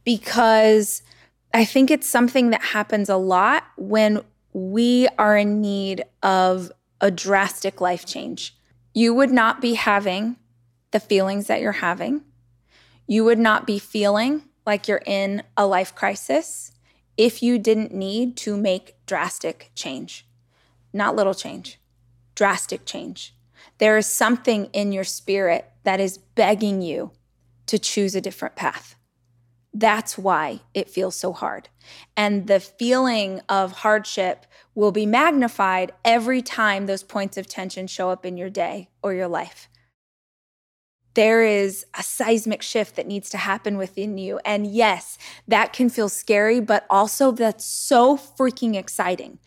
because 0.04 1.02
I 1.54 1.64
think 1.64 1.90
it's 1.90 2.08
something 2.08 2.50
that 2.50 2.62
happens 2.62 3.08
a 3.08 3.16
lot 3.16 3.64
when 3.76 4.20
we 4.52 5.08
are 5.18 5.36
in 5.36 5.60
need 5.60 6.04
of 6.22 6.72
a 7.00 7.10
drastic 7.10 7.80
life 7.80 8.04
change. 8.04 8.56
You 8.92 9.14
would 9.14 9.30
not 9.30 9.60
be 9.60 9.74
having 9.74 10.36
the 10.90 11.00
feelings 11.00 11.46
that 11.46 11.60
you're 11.60 11.72
having. 11.72 12.22
You 13.06 13.24
would 13.24 13.38
not 13.38 13.66
be 13.66 13.78
feeling 13.78 14.42
like 14.66 14.88
you're 14.88 15.02
in 15.06 15.42
a 15.56 15.66
life 15.66 15.94
crisis 15.94 16.72
if 17.16 17.42
you 17.42 17.58
didn't 17.58 17.92
need 17.92 18.36
to 18.38 18.56
make 18.56 18.96
drastic 19.06 19.70
change. 19.74 20.26
Not 20.92 21.16
little 21.16 21.34
change, 21.34 21.77
drastic 22.38 22.84
change. 22.84 23.34
There 23.78 23.98
is 23.98 24.06
something 24.06 24.66
in 24.66 24.92
your 24.92 25.02
spirit 25.02 25.68
that 25.82 25.98
is 25.98 26.18
begging 26.18 26.80
you 26.82 27.10
to 27.66 27.80
choose 27.80 28.14
a 28.14 28.20
different 28.20 28.54
path. 28.54 28.94
That's 29.74 30.16
why 30.16 30.60
it 30.72 30.88
feels 30.88 31.16
so 31.16 31.32
hard. 31.32 31.68
And 32.16 32.46
the 32.46 32.60
feeling 32.60 33.40
of 33.48 33.72
hardship 33.72 34.46
will 34.76 34.92
be 34.92 35.04
magnified 35.04 35.90
every 36.04 36.40
time 36.40 36.86
those 36.86 37.02
points 37.02 37.36
of 37.36 37.48
tension 37.48 37.88
show 37.88 38.08
up 38.08 38.24
in 38.24 38.36
your 38.36 38.50
day 38.50 38.88
or 39.02 39.12
your 39.12 39.28
life. 39.28 39.68
There 41.14 41.42
is 41.42 41.86
a 41.98 42.04
seismic 42.04 42.62
shift 42.62 42.94
that 42.94 43.08
needs 43.08 43.30
to 43.30 43.38
happen 43.38 43.76
within 43.76 44.16
you. 44.16 44.38
And 44.44 44.64
yes, 44.64 45.18
that 45.48 45.72
can 45.72 45.88
feel 45.88 46.08
scary, 46.08 46.60
but 46.60 46.86
also 46.88 47.32
that's 47.32 47.64
so 47.64 48.16
freaking 48.16 48.76
exciting 48.76 49.40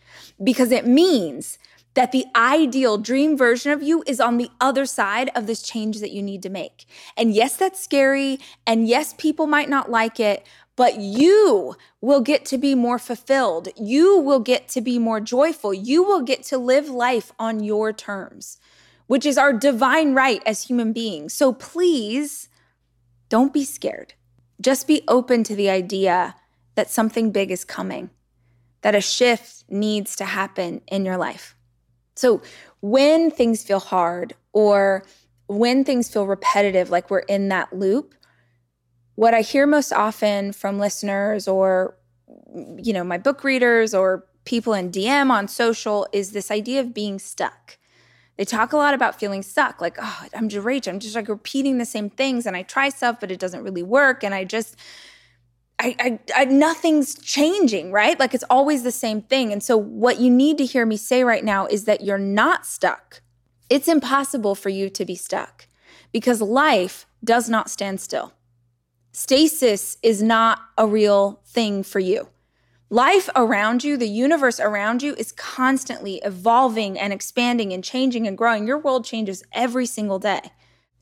because 0.44 0.70
it 0.70 0.86
means 0.86 1.58
that 1.94 2.12
the 2.12 2.24
ideal 2.34 2.96
dream 2.98 3.36
version 3.36 3.70
of 3.70 3.82
you 3.82 4.02
is 4.06 4.20
on 4.20 4.38
the 4.38 4.50
other 4.60 4.86
side 4.86 5.30
of 5.34 5.46
this 5.46 5.62
change 5.62 6.00
that 6.00 6.12
you 6.12 6.22
need 6.22 6.42
to 6.42 6.48
make. 6.48 6.86
And 7.16 7.34
yes, 7.34 7.56
that's 7.56 7.82
scary. 7.82 8.38
And 8.66 8.88
yes, 8.88 9.14
people 9.18 9.46
might 9.46 9.68
not 9.68 9.90
like 9.90 10.18
it, 10.18 10.46
but 10.74 10.98
you 10.98 11.76
will 12.00 12.22
get 12.22 12.46
to 12.46 12.58
be 12.58 12.74
more 12.74 12.98
fulfilled. 12.98 13.68
You 13.76 14.18
will 14.18 14.40
get 14.40 14.68
to 14.68 14.80
be 14.80 14.98
more 14.98 15.20
joyful. 15.20 15.74
You 15.74 16.02
will 16.02 16.22
get 16.22 16.42
to 16.44 16.58
live 16.58 16.88
life 16.88 17.32
on 17.38 17.62
your 17.62 17.92
terms, 17.92 18.58
which 19.06 19.26
is 19.26 19.36
our 19.36 19.52
divine 19.52 20.14
right 20.14 20.42
as 20.46 20.62
human 20.62 20.92
beings. 20.92 21.34
So 21.34 21.52
please 21.52 22.48
don't 23.28 23.52
be 23.52 23.64
scared. 23.64 24.14
Just 24.60 24.86
be 24.86 25.02
open 25.08 25.44
to 25.44 25.54
the 25.54 25.68
idea 25.68 26.36
that 26.74 26.90
something 26.90 27.32
big 27.32 27.50
is 27.50 27.64
coming, 27.64 28.08
that 28.80 28.94
a 28.94 29.00
shift 29.00 29.64
needs 29.68 30.16
to 30.16 30.24
happen 30.24 30.80
in 30.86 31.04
your 31.04 31.18
life. 31.18 31.54
So 32.22 32.40
when 32.82 33.32
things 33.32 33.64
feel 33.64 33.80
hard 33.80 34.36
or 34.52 35.04
when 35.48 35.82
things 35.82 36.08
feel 36.08 36.24
repetitive, 36.24 36.88
like 36.88 37.10
we're 37.10 37.18
in 37.18 37.48
that 37.48 37.76
loop, 37.76 38.14
what 39.16 39.34
I 39.34 39.40
hear 39.40 39.66
most 39.66 39.92
often 39.92 40.52
from 40.52 40.78
listeners 40.78 41.48
or, 41.48 41.96
you 42.78 42.92
know, 42.92 43.02
my 43.02 43.18
book 43.18 43.42
readers 43.42 43.92
or 43.92 44.24
people 44.44 44.72
in 44.72 44.92
DM 44.92 45.32
on 45.32 45.48
social 45.48 46.06
is 46.12 46.30
this 46.30 46.52
idea 46.52 46.78
of 46.78 46.94
being 46.94 47.18
stuck. 47.18 47.76
They 48.36 48.44
talk 48.44 48.72
a 48.72 48.76
lot 48.76 48.94
about 48.94 49.18
feeling 49.18 49.42
stuck, 49.42 49.80
like, 49.80 49.96
oh, 50.00 50.26
I'm 50.32 50.48
just 50.48 50.64
rage. 50.64 50.86
I'm 50.86 51.00
just 51.00 51.16
like 51.16 51.28
repeating 51.28 51.78
the 51.78 51.84
same 51.84 52.08
things 52.08 52.46
and 52.46 52.56
I 52.56 52.62
try 52.62 52.88
stuff, 52.88 53.16
but 53.18 53.32
it 53.32 53.40
doesn't 53.40 53.64
really 53.64 53.82
work. 53.82 54.22
And 54.22 54.32
I 54.32 54.44
just, 54.44 54.76
I, 55.82 55.96
I, 55.98 56.18
I, 56.36 56.44
nothing's 56.44 57.16
changing, 57.16 57.90
right? 57.90 58.18
Like 58.18 58.34
it's 58.34 58.44
always 58.48 58.84
the 58.84 58.92
same 58.92 59.20
thing. 59.20 59.52
And 59.52 59.62
so, 59.62 59.76
what 59.76 60.20
you 60.20 60.30
need 60.30 60.56
to 60.58 60.64
hear 60.64 60.86
me 60.86 60.96
say 60.96 61.24
right 61.24 61.44
now 61.44 61.66
is 61.66 61.86
that 61.86 62.02
you're 62.02 62.18
not 62.18 62.64
stuck. 62.64 63.20
It's 63.68 63.88
impossible 63.88 64.54
for 64.54 64.68
you 64.68 64.88
to 64.90 65.04
be 65.04 65.16
stuck 65.16 65.66
because 66.12 66.40
life 66.40 67.06
does 67.24 67.48
not 67.48 67.68
stand 67.68 68.00
still. 68.00 68.32
Stasis 69.10 69.98
is 70.02 70.22
not 70.22 70.60
a 70.78 70.86
real 70.86 71.40
thing 71.46 71.82
for 71.82 71.98
you. 71.98 72.28
Life 72.88 73.28
around 73.34 73.82
you, 73.82 73.96
the 73.96 74.08
universe 74.08 74.60
around 74.60 75.02
you, 75.02 75.14
is 75.14 75.32
constantly 75.32 76.20
evolving 76.24 76.98
and 76.98 77.12
expanding 77.12 77.72
and 77.72 77.82
changing 77.82 78.28
and 78.28 78.38
growing. 78.38 78.66
Your 78.66 78.78
world 78.78 79.04
changes 79.04 79.42
every 79.52 79.86
single 79.86 80.18
day. 80.18 80.52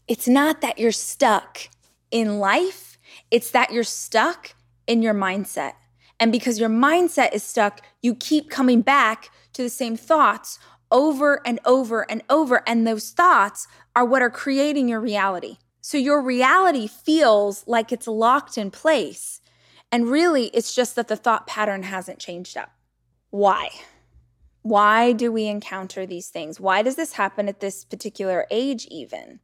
It's 0.08 0.28
not 0.28 0.62
that 0.62 0.78
you're 0.78 0.92
stuck 0.92 1.68
in 2.10 2.38
life, 2.38 2.98
it's 3.30 3.50
that 3.50 3.72
you're 3.72 3.84
stuck 3.84 4.54
in 4.90 5.02
your 5.02 5.14
mindset. 5.14 5.74
And 6.18 6.32
because 6.32 6.58
your 6.58 6.68
mindset 6.68 7.32
is 7.32 7.44
stuck, 7.44 7.80
you 8.02 8.12
keep 8.16 8.50
coming 8.50 8.82
back 8.82 9.30
to 9.52 9.62
the 9.62 9.70
same 9.70 9.96
thoughts 9.96 10.58
over 10.90 11.40
and 11.46 11.60
over 11.64 12.10
and 12.10 12.24
over. 12.28 12.62
And 12.66 12.84
those 12.84 13.10
thoughts 13.10 13.68
are 13.94 14.04
what 14.04 14.20
are 14.20 14.28
creating 14.30 14.88
your 14.88 15.00
reality. 15.00 15.58
So 15.80 15.96
your 15.96 16.20
reality 16.20 16.88
feels 16.88 17.64
like 17.68 17.92
it's 17.92 18.08
locked 18.08 18.58
in 18.58 18.72
place. 18.72 19.40
And 19.92 20.10
really, 20.10 20.46
it's 20.46 20.74
just 20.74 20.96
that 20.96 21.06
the 21.06 21.16
thought 21.16 21.46
pattern 21.46 21.84
hasn't 21.84 22.18
changed 22.18 22.56
up. 22.56 22.72
Why? 23.30 23.70
Why 24.62 25.12
do 25.12 25.30
we 25.30 25.46
encounter 25.46 26.04
these 26.04 26.28
things? 26.28 26.58
Why 26.58 26.82
does 26.82 26.96
this 26.96 27.12
happen 27.12 27.48
at 27.48 27.60
this 27.60 27.84
particular 27.84 28.46
age, 28.50 28.86
even? 28.90 29.38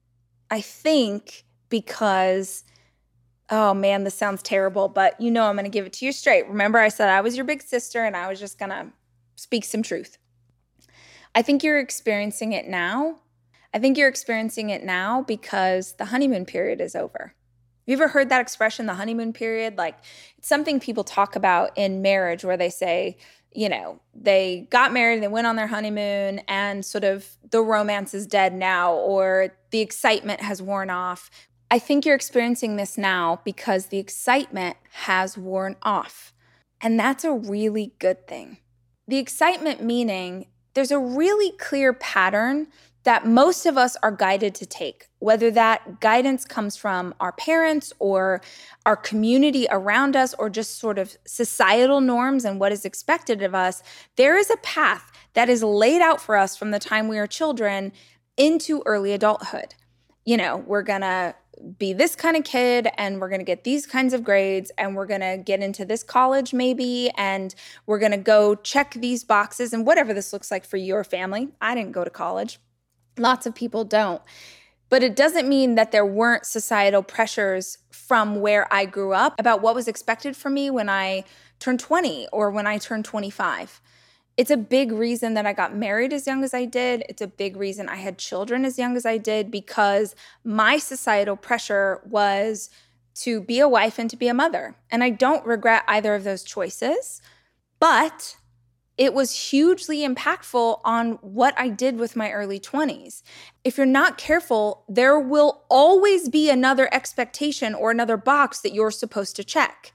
I 0.51 0.61
think 0.61 1.45
because 1.69 2.65
oh 3.51 3.75
man, 3.75 4.05
this 4.05 4.15
sounds 4.15 4.43
terrible, 4.43 4.89
but 4.89 5.21
you 5.21 5.31
know 5.31 5.45
I'm 5.45 5.55
going 5.55 5.65
to 5.65 5.71
give 5.71 5.87
it 5.87 5.93
to 5.95 6.07
you 6.07 6.13
straight. 6.13 6.49
Remember, 6.49 6.79
I 6.79 6.89
said 6.89 7.09
I 7.09 7.21
was 7.21 7.37
your 7.37 7.45
big 7.45 7.63
sister 7.63 8.05
and 8.05 8.17
I 8.17 8.29
was 8.29 8.41
just 8.41 8.59
going 8.59 8.71
to 8.71 8.93
speak 9.37 9.65
some 9.65 9.83
truth. 9.83 10.19
I 11.35 11.43
think 11.43 11.63
you're 11.63 11.79
experiencing 11.79 12.53
it 12.53 12.67
now. 12.67 13.21
I 13.75 13.79
think 13.79 13.99
you're 13.99 14.09
experiencing 14.09 14.71
it 14.71 14.83
now 14.83 15.23
because 15.23 15.93
the 15.95 16.07
honeymoon 16.07 16.47
period 16.47 16.81
is 16.81 16.97
over. 16.97 17.35
Have 17.87 17.93
you 17.93 17.95
ever 17.95 18.09
heard 18.09 18.31
that 18.31 18.41
expression, 18.41 18.87
the 18.87 18.95
honeymoon 18.95 19.33
period? 19.33 19.77
Like 19.77 19.99
it's 20.39 20.49
something 20.49 20.81
people 20.81 21.05
talk 21.05 21.37
about 21.37 21.77
in 21.77 22.03
marriage 22.03 22.45
where 22.45 22.57
they 22.57 22.71
say, 22.71 23.19
you 23.53 23.69
know, 23.69 24.01
they 24.15 24.67
got 24.71 24.93
married, 24.93 25.23
they 25.23 25.29
went 25.29 25.47
on 25.47 25.57
their 25.57 25.67
honeymoon, 25.67 26.41
and 26.49 26.85
sort 26.85 27.05
of 27.05 27.37
the 27.51 27.61
romance 27.61 28.13
is 28.13 28.27
dead 28.27 28.53
now, 28.55 28.95
or 28.95 29.55
the 29.71 29.81
excitement 29.81 30.41
has 30.41 30.61
worn 30.61 30.91
off. 30.91 31.31
I 31.71 31.79
think 31.79 32.07
you're 32.07 32.15
experiencing 32.15 32.77
this 32.77 32.97
now 32.97 33.41
because 33.45 33.87
the 33.87 33.99
excitement 33.99 34.77
has 34.93 35.37
worn 35.37 35.77
off. 35.83 36.33
And 36.81 36.99
that's 36.99 37.25
a 37.25 37.33
really 37.33 37.93
good 37.99 38.29
thing. 38.29 38.59
The 39.09 39.19
excitement 39.19 39.83
meaning 39.83 40.47
there's 40.75 40.91
a 40.91 40.99
really 40.99 41.53
clear 41.53 41.93
pattern 41.93 42.69
that 43.05 43.25
most 43.25 43.67
of 43.67 43.79
us 43.79 43.97
are 44.03 44.11
guided 44.11 44.55
to 44.57 44.67
take, 44.67 45.07
whether 45.21 45.49
that 45.53 46.01
guidance 46.01 46.45
comes 46.45 46.77
from 46.77 47.15
our 47.21 47.33
parents 47.33 47.93
or 48.01 48.41
our 48.85 48.97
community 48.97 49.67
around 49.71 50.17
us 50.17 50.35
or 50.35 50.51
just 50.51 50.79
sort 50.79 50.99
of 50.99 51.17
societal 51.25 52.01
norms 52.01 52.45
and 52.45 52.59
what 52.59 52.73
is 52.73 52.85
expected 52.85 53.43
of 53.43 53.55
us. 53.55 53.83
There 54.17 54.37
is 54.37 54.51
a 54.51 54.57
path 54.57 55.13
that 55.35 55.49
is 55.49 55.63
laid 55.63 56.03
out 56.03 56.21
for 56.21 56.37
us 56.37 56.57
from 56.57 56.73
the 56.73 56.81
time 56.81 57.07
we 57.07 57.19
are 57.19 57.29
children 57.29 57.93
into 58.37 58.83
early 58.87 59.13
adulthood. 59.13 59.75
You 60.25 60.37
know, 60.37 60.57
we're 60.67 60.83
gonna 60.83 61.37
be 61.79 61.93
this 61.93 62.15
kind 62.15 62.37
of 62.37 62.45
kid 62.45 62.89
and 62.99 63.21
we're 63.21 63.29
going 63.29 63.41
to 63.41 63.45
get 63.45 63.65
these 63.65 63.87
kinds 63.87 64.13
of 64.13 64.23
grades 64.23 64.71
and 64.79 64.95
we're 64.95 65.07
going 65.07 65.21
to 65.21 65.37
get 65.43 65.61
into 65.61 65.85
this 65.85 66.03
college 66.03 66.53
maybe 66.53 67.11
and 67.17 67.55
we're 67.87 67.99
going 67.99 68.13
to 68.13 68.19
go 68.19 68.55
check 68.55 68.95
these 68.95 69.25
boxes 69.25 69.73
and 69.73 69.87
whatever 69.87 70.13
this 70.13 70.33
looks 70.33 70.51
like 70.51 70.65
for 70.65 70.77
your 70.77 71.05
family. 71.05 71.49
I 71.61 71.75
didn't 71.75 71.93
go 71.93 72.05
to 72.05 72.11
college. 72.11 72.59
Lots 73.19 73.47
of 73.47 73.55
people 73.55 73.85
don't. 73.85 74.23
But 74.89 75.03
it 75.03 75.17
doesn't 75.17 75.49
mean 75.49 75.75
that 75.75 75.91
there 75.91 76.07
weren't 76.07 76.47
societal 76.47 77.03
pressures 77.03 77.79
from 77.91 78.41
where 78.41 78.73
I 78.73 78.85
grew 78.85 79.13
up 79.13 79.35
about 79.39 79.61
what 79.61 79.75
was 79.75 79.89
expected 79.89 80.37
from 80.37 80.55
me 80.55 80.71
when 80.71 80.89
I 80.89 81.25
turned 81.59 81.81
20 81.81 82.29
or 82.33 82.51
when 82.51 82.67
I 82.67 82.79
turned 82.79 83.05
25 83.05 83.81
it's 84.37 84.51
a 84.51 84.57
big 84.57 84.93
reason 84.93 85.35
that 85.35 85.47
I 85.47 85.53
got 85.53 85.75
married 85.75 86.13
as 86.13 86.27
young 86.27 86.45
as 86.45 86.53
I 86.53 86.67
did. 86.67 87.05
It's 87.09 87.23
a 87.23 87.27
big 87.27 87.57
reason 87.57 87.89
I 87.89 87.97
had 87.97 88.19
children 88.19 88.65
as 88.65 88.79
young 88.79 88.97
as 88.97 89.07
I 89.07 89.17
did 89.17 89.51
because 89.51 90.15
my 90.45 90.77
societal 90.79 91.37
pressure 91.37 92.03
was 92.05 92.69
to 93.17 93.41
be 93.41 93.61
a 93.61 93.69
wife 93.69 93.99
and 93.99 94.11
to 94.11 94.17
be 94.17 94.29
a 94.29 94.35
mother. 94.35 94.77
And 94.91 95.03
I 95.03 95.11
don't 95.11 95.47
regret 95.47 95.85
either 95.89 96.15
of 96.15 96.25
those 96.25 96.43
choices, 96.43 97.23
but 97.81 98.37
it 98.99 99.15
was 99.15 99.51
hugely 99.51 100.07
impactful 100.07 100.81
on 100.85 101.13
what 101.23 101.55
I 101.59 101.69
did 101.69 101.99
with 101.99 102.17
my 102.17 102.31
early 102.31 102.61
20s. 102.61 103.23
If 103.65 103.77
you're 103.77 103.87
not 103.87 104.19
careful, 104.19 104.85
there 104.89 105.19
will 105.19 105.65
always 105.71 106.29
be 106.29 106.51
another 106.51 106.93
expectation 106.93 107.75
or 107.75 107.91
another 107.91 108.17
box 108.19 108.61
that 108.61 108.75
you're 108.75 108.91
supposed 108.91 109.37
to 109.37 109.45
check 109.45 109.93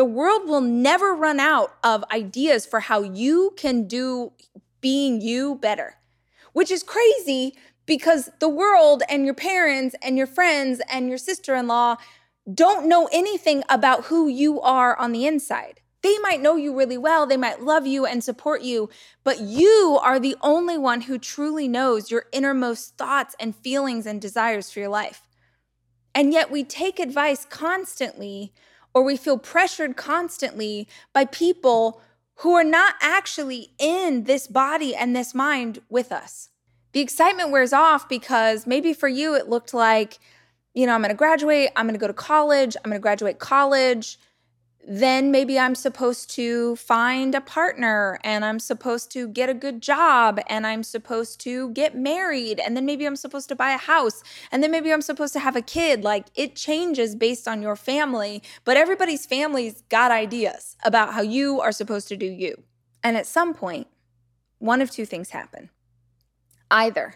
the 0.00 0.04
world 0.06 0.48
will 0.48 0.62
never 0.62 1.14
run 1.14 1.38
out 1.38 1.74
of 1.84 2.02
ideas 2.10 2.64
for 2.64 2.80
how 2.80 3.02
you 3.02 3.52
can 3.58 3.86
do 3.86 4.32
being 4.80 5.20
you 5.20 5.56
better, 5.56 5.98
which 6.54 6.70
is 6.70 6.82
crazy 6.82 7.52
because 7.84 8.30
the 8.38 8.48
world 8.48 9.02
and 9.10 9.26
your 9.26 9.34
parents 9.34 9.94
and 10.00 10.16
your 10.16 10.26
friends 10.26 10.80
and 10.90 11.10
your 11.10 11.18
sister 11.18 11.54
in 11.54 11.66
law 11.66 11.96
don't 12.54 12.88
know 12.88 13.10
anything 13.12 13.62
about 13.68 14.06
who 14.06 14.26
you 14.26 14.58
are 14.62 14.98
on 14.98 15.12
the 15.12 15.26
inside. 15.26 15.82
They 16.00 16.16
might 16.20 16.40
know 16.40 16.56
you 16.56 16.74
really 16.74 16.96
well, 16.96 17.26
they 17.26 17.36
might 17.36 17.60
love 17.60 17.86
you 17.86 18.06
and 18.06 18.24
support 18.24 18.62
you, 18.62 18.88
but 19.22 19.38
you 19.40 19.98
are 20.02 20.18
the 20.18 20.36
only 20.40 20.78
one 20.78 21.02
who 21.02 21.18
truly 21.18 21.68
knows 21.68 22.10
your 22.10 22.24
innermost 22.32 22.96
thoughts 22.96 23.36
and 23.38 23.54
feelings 23.54 24.06
and 24.06 24.18
desires 24.18 24.70
for 24.70 24.80
your 24.80 24.88
life. 24.88 25.28
And 26.14 26.32
yet 26.32 26.50
we 26.50 26.64
take 26.64 26.98
advice 26.98 27.44
constantly 27.44 28.54
or 28.94 29.02
we 29.02 29.16
feel 29.16 29.38
pressured 29.38 29.96
constantly 29.96 30.88
by 31.12 31.24
people 31.24 32.00
who 32.36 32.54
are 32.54 32.64
not 32.64 32.94
actually 33.00 33.70
in 33.78 34.24
this 34.24 34.46
body 34.46 34.94
and 34.94 35.14
this 35.14 35.34
mind 35.34 35.80
with 35.88 36.10
us. 36.10 36.48
The 36.92 37.00
excitement 37.00 37.50
wears 37.50 37.72
off 37.72 38.08
because 38.08 38.66
maybe 38.66 38.92
for 38.92 39.08
you 39.08 39.34
it 39.34 39.48
looked 39.48 39.74
like, 39.74 40.18
you 40.74 40.86
know, 40.86 40.94
I'm 40.94 41.02
going 41.02 41.10
to 41.10 41.16
graduate, 41.16 41.70
I'm 41.76 41.86
going 41.86 41.94
to 41.94 42.00
go 42.00 42.06
to 42.06 42.12
college, 42.12 42.76
I'm 42.76 42.90
going 42.90 43.00
to 43.00 43.02
graduate 43.02 43.38
college 43.38 44.18
then 44.92 45.30
maybe 45.30 45.56
I'm 45.56 45.76
supposed 45.76 46.30
to 46.30 46.74
find 46.74 47.32
a 47.36 47.40
partner 47.40 48.18
and 48.24 48.44
I'm 48.44 48.58
supposed 48.58 49.12
to 49.12 49.28
get 49.28 49.48
a 49.48 49.54
good 49.54 49.80
job 49.80 50.40
and 50.48 50.66
I'm 50.66 50.82
supposed 50.82 51.40
to 51.42 51.70
get 51.70 51.96
married 51.96 52.58
and 52.58 52.76
then 52.76 52.86
maybe 52.86 53.06
I'm 53.06 53.14
supposed 53.14 53.48
to 53.50 53.54
buy 53.54 53.70
a 53.70 53.78
house 53.78 54.24
and 54.50 54.64
then 54.64 54.72
maybe 54.72 54.92
I'm 54.92 55.00
supposed 55.00 55.32
to 55.34 55.38
have 55.38 55.54
a 55.54 55.62
kid. 55.62 56.02
Like 56.02 56.26
it 56.34 56.56
changes 56.56 57.14
based 57.14 57.46
on 57.46 57.62
your 57.62 57.76
family, 57.76 58.42
but 58.64 58.76
everybody's 58.76 59.26
family's 59.26 59.84
got 59.90 60.10
ideas 60.10 60.76
about 60.82 61.14
how 61.14 61.22
you 61.22 61.60
are 61.60 61.70
supposed 61.70 62.08
to 62.08 62.16
do 62.16 62.26
you. 62.26 62.60
And 63.04 63.16
at 63.16 63.28
some 63.28 63.54
point, 63.54 63.86
one 64.58 64.82
of 64.82 64.90
two 64.90 65.06
things 65.06 65.30
happen. 65.30 65.70
Either 66.68 67.14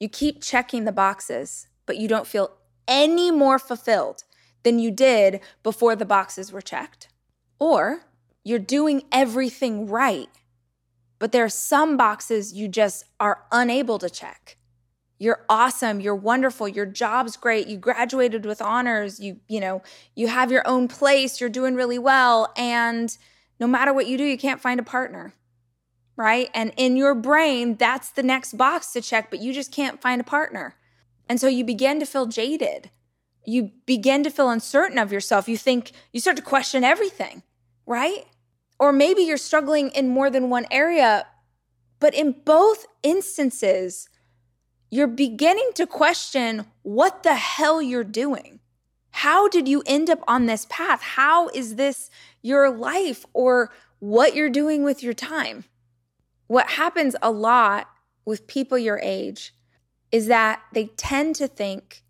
you 0.00 0.08
keep 0.08 0.42
checking 0.42 0.84
the 0.84 0.90
boxes, 0.90 1.68
but 1.86 1.96
you 1.96 2.08
don't 2.08 2.26
feel 2.26 2.56
any 2.88 3.30
more 3.30 3.60
fulfilled 3.60 4.24
than 4.64 4.78
you 4.78 4.90
did 4.90 5.40
before 5.62 5.94
the 5.94 6.04
boxes 6.04 6.50
were 6.50 6.60
checked. 6.60 7.08
Or 7.58 8.00
you're 8.42 8.58
doing 8.58 9.04
everything 9.12 9.86
right, 9.86 10.28
but 11.18 11.32
there 11.32 11.44
are 11.44 11.48
some 11.48 11.96
boxes 11.96 12.52
you 12.52 12.66
just 12.68 13.04
are 13.20 13.44
unable 13.52 13.98
to 14.00 14.10
check. 14.10 14.56
You're 15.18 15.44
awesome, 15.48 16.00
you're 16.00 16.16
wonderful, 16.16 16.66
your 16.66 16.86
job's 16.86 17.36
great, 17.36 17.68
you 17.68 17.78
graduated 17.78 18.44
with 18.44 18.60
honors, 18.60 19.20
you 19.20 19.40
you 19.48 19.60
know, 19.60 19.82
you 20.16 20.26
have 20.26 20.50
your 20.50 20.66
own 20.66 20.88
place, 20.88 21.40
you're 21.40 21.48
doing 21.48 21.76
really 21.76 21.98
well 21.98 22.52
and 22.56 23.16
no 23.60 23.68
matter 23.68 23.92
what 23.94 24.08
you 24.08 24.18
do, 24.18 24.24
you 24.24 24.36
can't 24.36 24.60
find 24.60 24.80
a 24.80 24.82
partner. 24.84 25.32
Right? 26.16 26.48
And 26.54 26.72
in 26.76 26.96
your 26.96 27.14
brain, 27.14 27.76
that's 27.76 28.10
the 28.10 28.22
next 28.22 28.56
box 28.56 28.92
to 28.92 29.00
check, 29.00 29.30
but 29.30 29.40
you 29.40 29.52
just 29.52 29.72
can't 29.72 30.00
find 30.00 30.20
a 30.20 30.24
partner. 30.24 30.76
And 31.28 31.40
so 31.40 31.48
you 31.48 31.64
begin 31.64 31.98
to 32.00 32.06
feel 32.06 32.26
jaded 32.26 32.90
you 33.46 33.70
begin 33.86 34.22
to 34.24 34.30
feel 34.30 34.50
uncertain 34.50 34.98
of 34.98 35.12
yourself. 35.12 35.48
You 35.48 35.56
think 35.56 35.92
you 36.12 36.20
start 36.20 36.36
to 36.36 36.42
question 36.42 36.84
everything, 36.84 37.42
right? 37.86 38.24
Or 38.78 38.92
maybe 38.92 39.22
you're 39.22 39.36
struggling 39.36 39.90
in 39.90 40.08
more 40.08 40.30
than 40.30 40.50
one 40.50 40.66
area, 40.70 41.26
but 42.00 42.14
in 42.14 42.36
both 42.44 42.86
instances, 43.02 44.08
you're 44.90 45.06
beginning 45.06 45.70
to 45.74 45.86
question 45.86 46.66
what 46.82 47.22
the 47.22 47.34
hell 47.34 47.82
you're 47.82 48.04
doing. 48.04 48.60
How 49.10 49.48
did 49.48 49.68
you 49.68 49.82
end 49.86 50.10
up 50.10 50.20
on 50.26 50.46
this 50.46 50.66
path? 50.68 51.02
How 51.02 51.48
is 51.48 51.76
this 51.76 52.10
your 52.42 52.70
life 52.70 53.24
or 53.32 53.72
what 54.00 54.34
you're 54.34 54.50
doing 54.50 54.82
with 54.82 55.02
your 55.02 55.14
time? 55.14 55.64
What 56.46 56.70
happens 56.70 57.16
a 57.22 57.30
lot 57.30 57.88
with 58.24 58.46
people 58.46 58.78
your 58.78 59.00
age 59.02 59.54
is 60.12 60.26
that 60.28 60.62
they 60.72 60.86
tend 60.96 61.34
to 61.36 61.48
think 61.48 62.03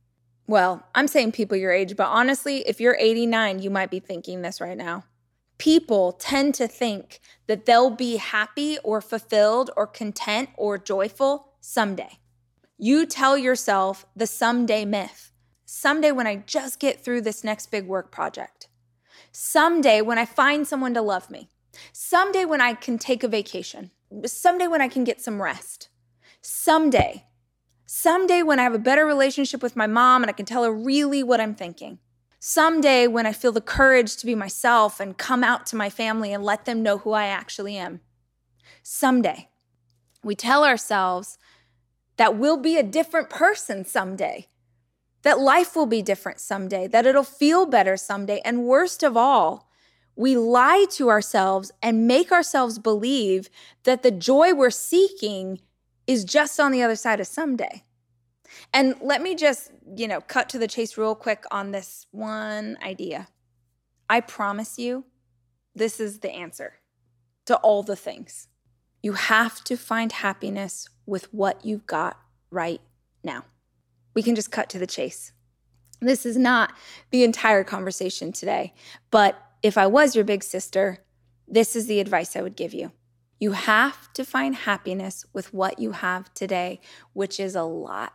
well, 0.47 0.87
I'm 0.95 1.09
saying 1.09 1.33
people 1.33 1.57
your 1.57 1.73
age, 1.73 1.97
but 1.97 2.09
honestly, 2.09 2.59
if 2.69 2.81
you're 2.81 2.97
89, 2.99 3.61
you 3.61 3.71
might 3.71 3.91
be 3.91 4.01
thinking 4.01 4.43
this 4.43 4.61
right 4.61 4.77
now. 4.77 5.05
People 5.57 6.13
tend 6.13 6.55
to 6.57 6.69
think 6.69 7.21
that 7.47 7.65
they'll 7.65 7.91
be 7.91 8.17
happy 8.17 8.79
or 8.85 9.01
fulfilled 9.01 9.71
or 9.77 9.87
content 9.87 10.51
or 10.57 10.77
joyful 10.77 11.53
someday. 11.61 12.19
You 12.77 13.07
tell 13.07 13.39
yourself 13.39 14.05
the 14.17 14.27
someday 14.27 14.85
myth. 14.85 15.33
Someday, 15.65 16.13
when 16.13 16.27
I 16.27 16.37
just 16.37 16.79
get 16.79 17.03
through 17.03 17.23
this 17.23 17.43
next 17.43 17.71
big 17.71 17.87
work 17.87 18.11
project. 18.11 18.69
Someday, 19.33 20.03
when 20.03 20.19
I 20.19 20.27
find 20.27 20.67
someone 20.67 20.95
to 20.95 21.03
love 21.03 21.31
me. 21.31 21.49
Someday, 21.93 22.45
when 22.45 22.61
I 22.61 22.75
can 22.75 22.99
take 22.99 23.23
a 23.23 23.29
vacation. 23.29 23.91
Someday, 24.27 24.67
when 24.67 24.83
I 24.83 24.89
can 24.89 25.05
get 25.05 25.21
some 25.21 25.41
rest. 25.41 25.89
Someday, 26.43 27.25
Someday, 27.87 28.43
when 28.43 28.59
I 28.59 28.63
have 28.63 28.75
a 28.75 28.79
better 28.79 29.05
relationship 29.05 29.63
with 29.63 29.77
my 29.77 29.87
mom 29.87 30.23
and 30.23 30.31
I 30.31 30.33
can 30.33 30.47
tell 30.47 30.65
her 30.65 30.73
really 30.73 31.23
what 31.23 31.41
I'm 31.41 31.55
thinking. 31.55 31.99
Someday, 32.39 33.07
when 33.07 33.27
I 33.27 33.33
feel 33.33 33.53
the 33.53 33.61
courage 33.61 34.17
to 34.17 34.27
be 34.27 34.35
myself 34.35 35.01
and 35.01 35.19
come 35.19 35.45
out 35.45 35.67
to 35.67 35.77
my 35.77 35.91
family 35.91 36.33
and 36.33 36.43
let 36.43 36.65
them 36.65 36.83
know 36.83 36.99
who 36.99 37.13
I 37.13 37.27
actually 37.27 37.77
am. 37.77 38.01
Someday, 38.83 39.49
we 40.23 40.35
tell 40.35 40.65
ourselves 40.65 41.39
that 42.17 42.37
we'll 42.37 42.57
be 42.57 42.77
a 42.77 42.83
different 42.83 43.29
person 43.29 43.85
someday, 43.85 44.49
that 45.23 45.39
life 45.39 45.77
will 45.77 45.87
be 45.87 46.03
different 46.03 46.41
someday, 46.41 46.87
that 46.87 47.07
it'll 47.07 47.23
feel 47.25 47.67
better 47.67 47.97
someday. 47.97 48.41
And 48.45 48.65
worst 48.65 49.03
of 49.03 49.17
all, 49.17 49.69
we 50.17 50.37
lie 50.37 50.87
to 50.93 51.11
ourselves 51.11 51.73
and 51.83 52.07
make 52.07 52.31
ourselves 52.31 52.79
believe 52.79 53.51
that 53.83 54.03
the 54.03 54.11
joy 54.11 54.55
we're 54.55 54.71
seeking 54.71 55.61
is 56.07 56.25
just 56.25 56.61
on 56.61 56.73
the 56.73 56.83
other 56.83 56.97
side 56.97 57.21
of 57.21 57.27
someday. 57.27 57.85
And 58.73 58.95
let 59.01 59.23
me 59.23 59.35
just, 59.35 59.71
you 59.97 60.07
know, 60.07 60.21
cut 60.21 60.49
to 60.51 60.59
the 60.59 60.69
chase 60.69 60.97
real 60.97 61.15
quick 61.15 61.45
on 61.51 61.73
this 61.73 62.07
one 62.11 62.77
idea. 62.83 63.29
I 64.09 64.21
promise 64.21 64.79
you, 64.79 65.05
this 65.75 65.99
is 65.99 66.21
the 66.21 66.31
answer 66.31 66.75
to 67.47 67.57
all 67.57 67.83
the 67.83 67.97
things. 67.97 68.49
You 69.03 69.15
have 69.15 69.63
to 69.65 69.77
find 69.77 70.13
happiness 70.13 70.89
with 71.07 71.33
what 71.33 71.65
you've 71.65 71.87
got 71.87 72.19
right 72.51 72.81
now. 73.23 73.45
We 74.15 74.23
can 74.23 74.35
just 74.35 74.51
cut 74.51 74.69
to 74.71 74.79
the 74.79 74.87
chase. 74.87 75.33
This 76.01 76.25
is 76.27 76.37
not 76.37 76.73
the 77.11 77.25
entire 77.25 77.65
conversation 77.65 78.33
today, 78.33 78.75
but 79.11 79.41
if 79.63 79.79
I 79.79 79.87
was 79.87 80.15
your 80.15 80.25
big 80.25 80.45
sister, 80.45 80.99
this 81.49 81.75
is 81.75 81.87
the 81.87 82.01
advice 82.01 82.37
I 82.37 82.43
would 82.43 82.57
give 82.57 82.75
you. 82.75 82.93
You 83.39 83.53
have 83.53 84.13
to 84.15 84.25
find 84.25 84.55
happiness 84.55 85.25
with 85.33 85.53
what 85.53 85.79
you 85.79 85.93
have 85.93 86.33
today, 86.35 86.81
which 87.13 87.41
is 87.41 87.55
a 87.55 87.63
lot. 87.63 88.15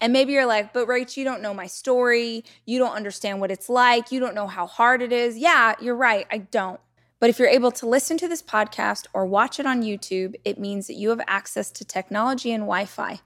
And 0.00 0.12
maybe 0.12 0.32
you're 0.32 0.46
like, 0.46 0.72
but 0.72 0.86
Rach, 0.86 1.16
you 1.16 1.24
don't 1.24 1.42
know 1.42 1.54
my 1.54 1.66
story. 1.66 2.44
You 2.66 2.78
don't 2.78 2.94
understand 2.94 3.40
what 3.40 3.50
it's 3.50 3.68
like. 3.68 4.12
You 4.12 4.20
don't 4.20 4.34
know 4.34 4.46
how 4.46 4.66
hard 4.66 5.02
it 5.02 5.12
is. 5.12 5.36
Yeah, 5.36 5.74
you're 5.80 5.96
right. 5.96 6.26
I 6.30 6.38
don't. 6.38 6.80
But 7.20 7.30
if 7.30 7.38
you're 7.38 7.48
able 7.48 7.70
to 7.72 7.86
listen 7.86 8.18
to 8.18 8.28
this 8.28 8.42
podcast 8.42 9.06
or 9.12 9.26
watch 9.26 9.60
it 9.60 9.66
on 9.66 9.82
YouTube, 9.82 10.34
it 10.44 10.58
means 10.58 10.88
that 10.88 10.94
you 10.94 11.10
have 11.10 11.20
access 11.26 11.70
to 11.70 11.84
technology 11.84 12.50
and 12.50 12.62
Wi 12.62 12.84
Fi, 12.84 13.20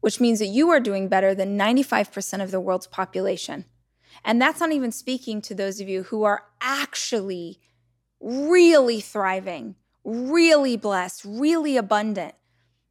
which 0.00 0.20
means 0.20 0.38
that 0.38 0.46
you 0.46 0.68
are 0.70 0.80
doing 0.80 1.08
better 1.08 1.34
than 1.34 1.58
95% 1.58 2.42
of 2.42 2.50
the 2.50 2.60
world's 2.60 2.86
population. 2.86 3.64
And 4.24 4.40
that's 4.40 4.60
not 4.60 4.72
even 4.72 4.92
speaking 4.92 5.40
to 5.42 5.54
those 5.54 5.80
of 5.80 5.88
you 5.88 6.04
who 6.04 6.24
are 6.24 6.44
actually 6.60 7.58
really 8.20 9.00
thriving 9.00 9.76
really 10.06 10.76
blessed, 10.76 11.24
really 11.24 11.76
abundant. 11.76 12.34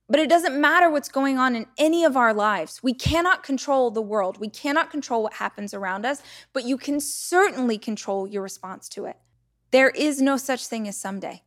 But 0.07 0.19
it 0.19 0.29
doesn't 0.29 0.59
matter 0.59 0.89
what's 0.89 1.09
going 1.09 1.39
on 1.39 1.55
in 1.55 1.65
any 1.79 2.03
of 2.03 2.15
our 2.15 2.33
lives. 2.33 2.83
We 2.83 2.93
cannot 2.93 3.41
control 3.41 3.89
the 3.89 4.01
world. 4.01 4.37
We 4.37 4.49
cannot 4.49 4.91
control 4.91 5.23
what 5.23 5.33
happens 5.33 5.73
around 5.73 6.05
us, 6.05 6.21
but 6.53 6.65
you 6.65 6.77
can 6.77 6.99
certainly 6.99 7.79
control 7.79 8.27
your 8.27 8.43
response 8.43 8.87
to 8.89 9.05
it. 9.05 9.17
There 9.71 9.89
is 9.89 10.21
no 10.21 10.37
such 10.37 10.67
thing 10.67 10.87
as 10.87 10.95
someday. 10.95 11.41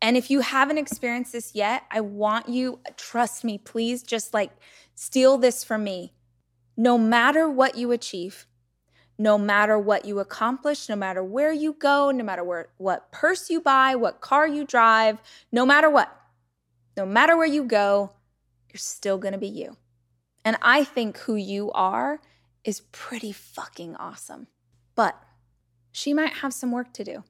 And 0.00 0.16
if 0.16 0.30
you 0.30 0.40
haven't 0.40 0.78
experienced 0.78 1.32
this 1.32 1.54
yet, 1.54 1.82
I 1.90 2.00
want 2.00 2.48
you, 2.48 2.80
trust 2.96 3.44
me, 3.44 3.58
please 3.58 4.02
just 4.02 4.32
like 4.32 4.52
steal 4.94 5.36
this 5.36 5.62
from 5.62 5.84
me. 5.84 6.14
No 6.76 6.96
matter 6.96 7.50
what 7.50 7.76
you 7.76 7.92
achieve, 7.92 8.46
no 9.20 9.36
matter 9.36 9.78
what 9.78 10.06
you 10.06 10.18
accomplish, 10.18 10.88
no 10.88 10.96
matter 10.96 11.22
where 11.22 11.52
you 11.52 11.74
go, 11.74 12.10
no 12.10 12.24
matter 12.24 12.42
where, 12.42 12.68
what 12.78 13.12
purse 13.12 13.50
you 13.50 13.60
buy, 13.60 13.94
what 13.94 14.22
car 14.22 14.48
you 14.48 14.64
drive, 14.64 15.18
no 15.52 15.66
matter 15.66 15.90
what, 15.90 16.10
no 16.96 17.04
matter 17.04 17.36
where 17.36 17.46
you 17.46 17.62
go, 17.62 18.14
you're 18.70 18.78
still 18.78 19.18
gonna 19.18 19.36
be 19.36 19.46
you. 19.46 19.76
And 20.42 20.56
I 20.62 20.84
think 20.84 21.18
who 21.18 21.34
you 21.34 21.70
are 21.72 22.22
is 22.64 22.80
pretty 22.92 23.30
fucking 23.30 23.94
awesome. 23.96 24.46
But 24.94 25.22
she 25.92 26.14
might 26.14 26.36
have 26.36 26.54
some 26.54 26.72
work 26.72 26.94
to 26.94 27.04
do. 27.04 27.24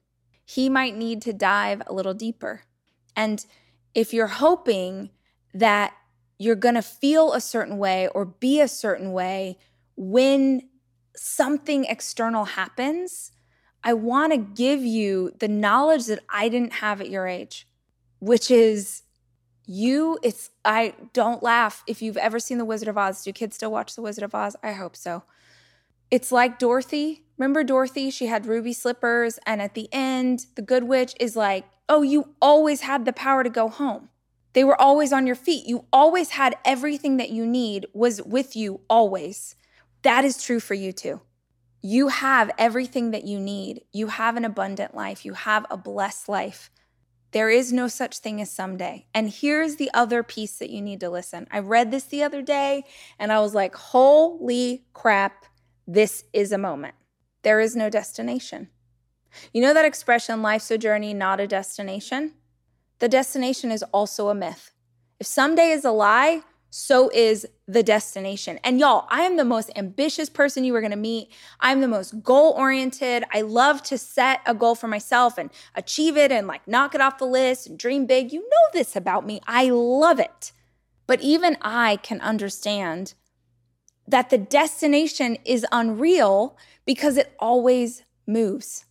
He 0.45 0.69
might 0.69 0.95
need 0.95 1.21
to 1.23 1.33
dive 1.33 1.81
a 1.87 1.93
little 1.93 2.13
deeper. 2.13 2.61
And 3.17 3.45
if 3.93 4.13
you're 4.13 4.27
hoping 4.27 5.09
that 5.53 5.91
you're 6.39 6.55
gonna 6.55 6.81
feel 6.81 7.33
a 7.33 7.41
certain 7.41 7.77
way 7.77 8.07
or 8.07 8.23
be 8.23 8.61
a 8.61 8.69
certain 8.69 9.11
way 9.11 9.57
when 9.97 10.69
something 11.15 11.85
external 11.85 12.45
happens, 12.45 13.31
I 13.83 13.93
want 13.93 14.31
to 14.31 14.37
give 14.37 14.83
you 14.83 15.33
the 15.39 15.47
knowledge 15.47 16.05
that 16.05 16.23
I 16.29 16.49
didn't 16.49 16.73
have 16.73 17.01
at 17.01 17.09
your 17.09 17.27
age, 17.27 17.67
which 18.19 18.51
is 18.51 19.03
you 19.65 20.19
it's 20.21 20.49
I 20.65 20.95
don't 21.13 21.41
laugh 21.41 21.83
if 21.87 22.01
you've 22.01 22.17
ever 22.17 22.39
seen 22.39 22.57
The 22.57 22.65
Wizard 22.65 22.87
of 22.87 22.97
Oz. 22.97 23.23
Do 23.23 23.31
kids 23.31 23.55
still 23.55 23.71
watch 23.71 23.95
The 23.95 24.01
Wizard 24.01 24.23
of 24.23 24.35
Oz? 24.35 24.55
I 24.63 24.73
hope 24.73 24.95
so. 24.95 25.23
It's 26.09 26.31
like 26.31 26.59
Dorothy. 26.59 27.23
Remember 27.37 27.63
Dorothy? 27.63 28.09
She 28.09 28.27
had 28.27 28.45
ruby 28.45 28.73
slippers 28.73 29.39
and 29.45 29.61
at 29.61 29.73
the 29.73 29.87
end, 29.91 30.45
the 30.55 30.61
good 30.61 30.83
witch 30.83 31.15
is 31.19 31.35
like, 31.35 31.65
"Oh, 31.87 32.01
you 32.01 32.35
always 32.41 32.81
had 32.81 33.05
the 33.05 33.13
power 33.13 33.43
to 33.43 33.49
go 33.49 33.69
home." 33.69 34.09
They 34.53 34.63
were 34.63 34.79
always 34.79 35.13
on 35.13 35.25
your 35.25 35.35
feet. 35.35 35.65
You 35.65 35.85
always 35.93 36.31
had 36.31 36.57
everything 36.65 37.17
that 37.17 37.29
you 37.29 37.45
need 37.45 37.85
was 37.93 38.21
with 38.21 38.55
you 38.55 38.81
always. 38.89 39.55
That 40.03 40.25
is 40.25 40.43
true 40.43 40.59
for 40.59 40.73
you 40.73 40.91
too. 40.91 41.21
You 41.81 42.09
have 42.09 42.51
everything 42.57 43.11
that 43.11 43.25
you 43.25 43.39
need. 43.39 43.81
You 43.91 44.07
have 44.07 44.37
an 44.37 44.45
abundant 44.45 44.95
life. 44.95 45.25
You 45.25 45.33
have 45.33 45.65
a 45.69 45.77
blessed 45.77 46.29
life. 46.29 46.69
There 47.31 47.49
is 47.49 47.71
no 47.71 47.87
such 47.87 48.19
thing 48.19 48.41
as 48.41 48.51
someday. 48.51 49.07
And 49.13 49.29
here's 49.29 49.77
the 49.77 49.89
other 49.93 50.21
piece 50.21 50.57
that 50.57 50.69
you 50.69 50.81
need 50.81 50.99
to 50.99 51.09
listen. 51.09 51.47
I 51.49 51.59
read 51.59 51.89
this 51.89 52.03
the 52.03 52.23
other 52.23 52.41
day 52.41 52.83
and 53.17 53.31
I 53.31 53.39
was 53.39 53.55
like, 53.55 53.73
holy 53.73 54.85
crap, 54.93 55.45
this 55.87 56.25
is 56.33 56.51
a 56.51 56.57
moment. 56.57 56.95
There 57.43 57.59
is 57.59 57.75
no 57.75 57.89
destination. 57.89 58.69
You 59.53 59.61
know 59.61 59.73
that 59.73 59.85
expression, 59.85 60.41
life's 60.41 60.69
a 60.71 60.77
journey, 60.77 61.13
not 61.13 61.39
a 61.39 61.47
destination? 61.47 62.33
The 62.99 63.07
destination 63.07 63.71
is 63.71 63.83
also 63.93 64.27
a 64.27 64.35
myth. 64.35 64.71
If 65.19 65.25
someday 65.25 65.71
is 65.71 65.85
a 65.85 65.91
lie, 65.91 66.41
so 66.71 67.09
is 67.13 67.45
the 67.67 67.83
destination. 67.83 68.57
And 68.63 68.79
y'all, 68.79 69.05
I 69.09 69.23
am 69.23 69.35
the 69.35 69.43
most 69.43 69.69
ambitious 69.75 70.29
person 70.29 70.63
you 70.63 70.73
are 70.73 70.79
going 70.81 70.91
to 70.91 70.97
meet. 70.97 71.29
I'm 71.59 71.81
the 71.81 71.87
most 71.87 72.23
goal 72.23 72.53
oriented. 72.57 73.25
I 73.33 73.41
love 73.41 73.83
to 73.83 73.97
set 73.97 74.39
a 74.45 74.55
goal 74.55 74.75
for 74.75 74.87
myself 74.87 75.37
and 75.37 75.51
achieve 75.75 76.15
it 76.15 76.31
and 76.31 76.47
like 76.47 76.65
knock 76.69 76.95
it 76.95 77.01
off 77.01 77.17
the 77.17 77.25
list 77.25 77.67
and 77.67 77.77
dream 77.77 78.05
big. 78.05 78.31
You 78.31 78.39
know 78.39 78.69
this 78.71 78.95
about 78.95 79.25
me. 79.25 79.41
I 79.45 79.69
love 79.69 80.17
it. 80.17 80.53
But 81.07 81.19
even 81.19 81.57
I 81.61 81.97
can 81.97 82.21
understand 82.21 83.15
that 84.07 84.29
the 84.29 84.37
destination 84.37 85.37
is 85.43 85.65
unreal 85.73 86.57
because 86.85 87.17
it 87.17 87.35
always 87.37 88.03
moves. 88.25 88.85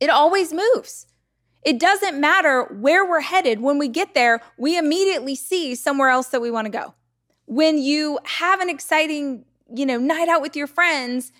It 0.00 0.08
always 0.08 0.54
moves. 0.54 1.06
It 1.62 1.78
doesn't 1.78 2.20
matter 2.20 2.64
where 2.64 3.08
we're 3.08 3.20
headed. 3.20 3.60
When 3.60 3.78
we 3.78 3.88
get 3.88 4.14
there, 4.14 4.40
we 4.56 4.78
immediately 4.78 5.34
see 5.34 5.74
somewhere 5.74 6.08
else 6.08 6.28
that 6.28 6.40
we 6.40 6.50
want 6.50 6.66
to 6.66 6.70
go. 6.70 6.94
When 7.46 7.78
you 7.78 8.18
have 8.24 8.60
an 8.60 8.70
exciting, 8.70 9.44
you 9.74 9.86
know, 9.86 9.98
night 9.98 10.28
out 10.28 10.42
with 10.42 10.54
your 10.54 10.66
friends, 10.66 11.32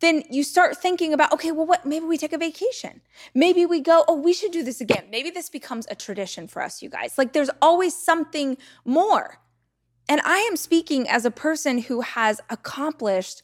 then 0.00 0.22
you 0.30 0.44
start 0.44 0.76
thinking 0.76 1.12
about, 1.12 1.32
okay, 1.32 1.50
well, 1.50 1.66
what? 1.66 1.84
Maybe 1.84 2.06
we 2.06 2.16
take 2.18 2.32
a 2.32 2.38
vacation. 2.38 3.00
Maybe 3.34 3.66
we 3.66 3.80
go, 3.80 4.04
oh, 4.06 4.14
we 4.14 4.32
should 4.32 4.52
do 4.52 4.62
this 4.62 4.80
again. 4.80 5.08
Maybe 5.10 5.30
this 5.30 5.50
becomes 5.50 5.86
a 5.90 5.94
tradition 5.94 6.46
for 6.46 6.62
us, 6.62 6.82
you 6.82 6.88
guys. 6.88 7.18
Like 7.18 7.32
there's 7.32 7.50
always 7.60 7.96
something 7.96 8.56
more. 8.84 9.40
And 10.08 10.20
I 10.24 10.38
am 10.38 10.56
speaking 10.56 11.08
as 11.08 11.24
a 11.24 11.30
person 11.30 11.78
who 11.78 12.00
has 12.00 12.40
accomplished 12.48 13.42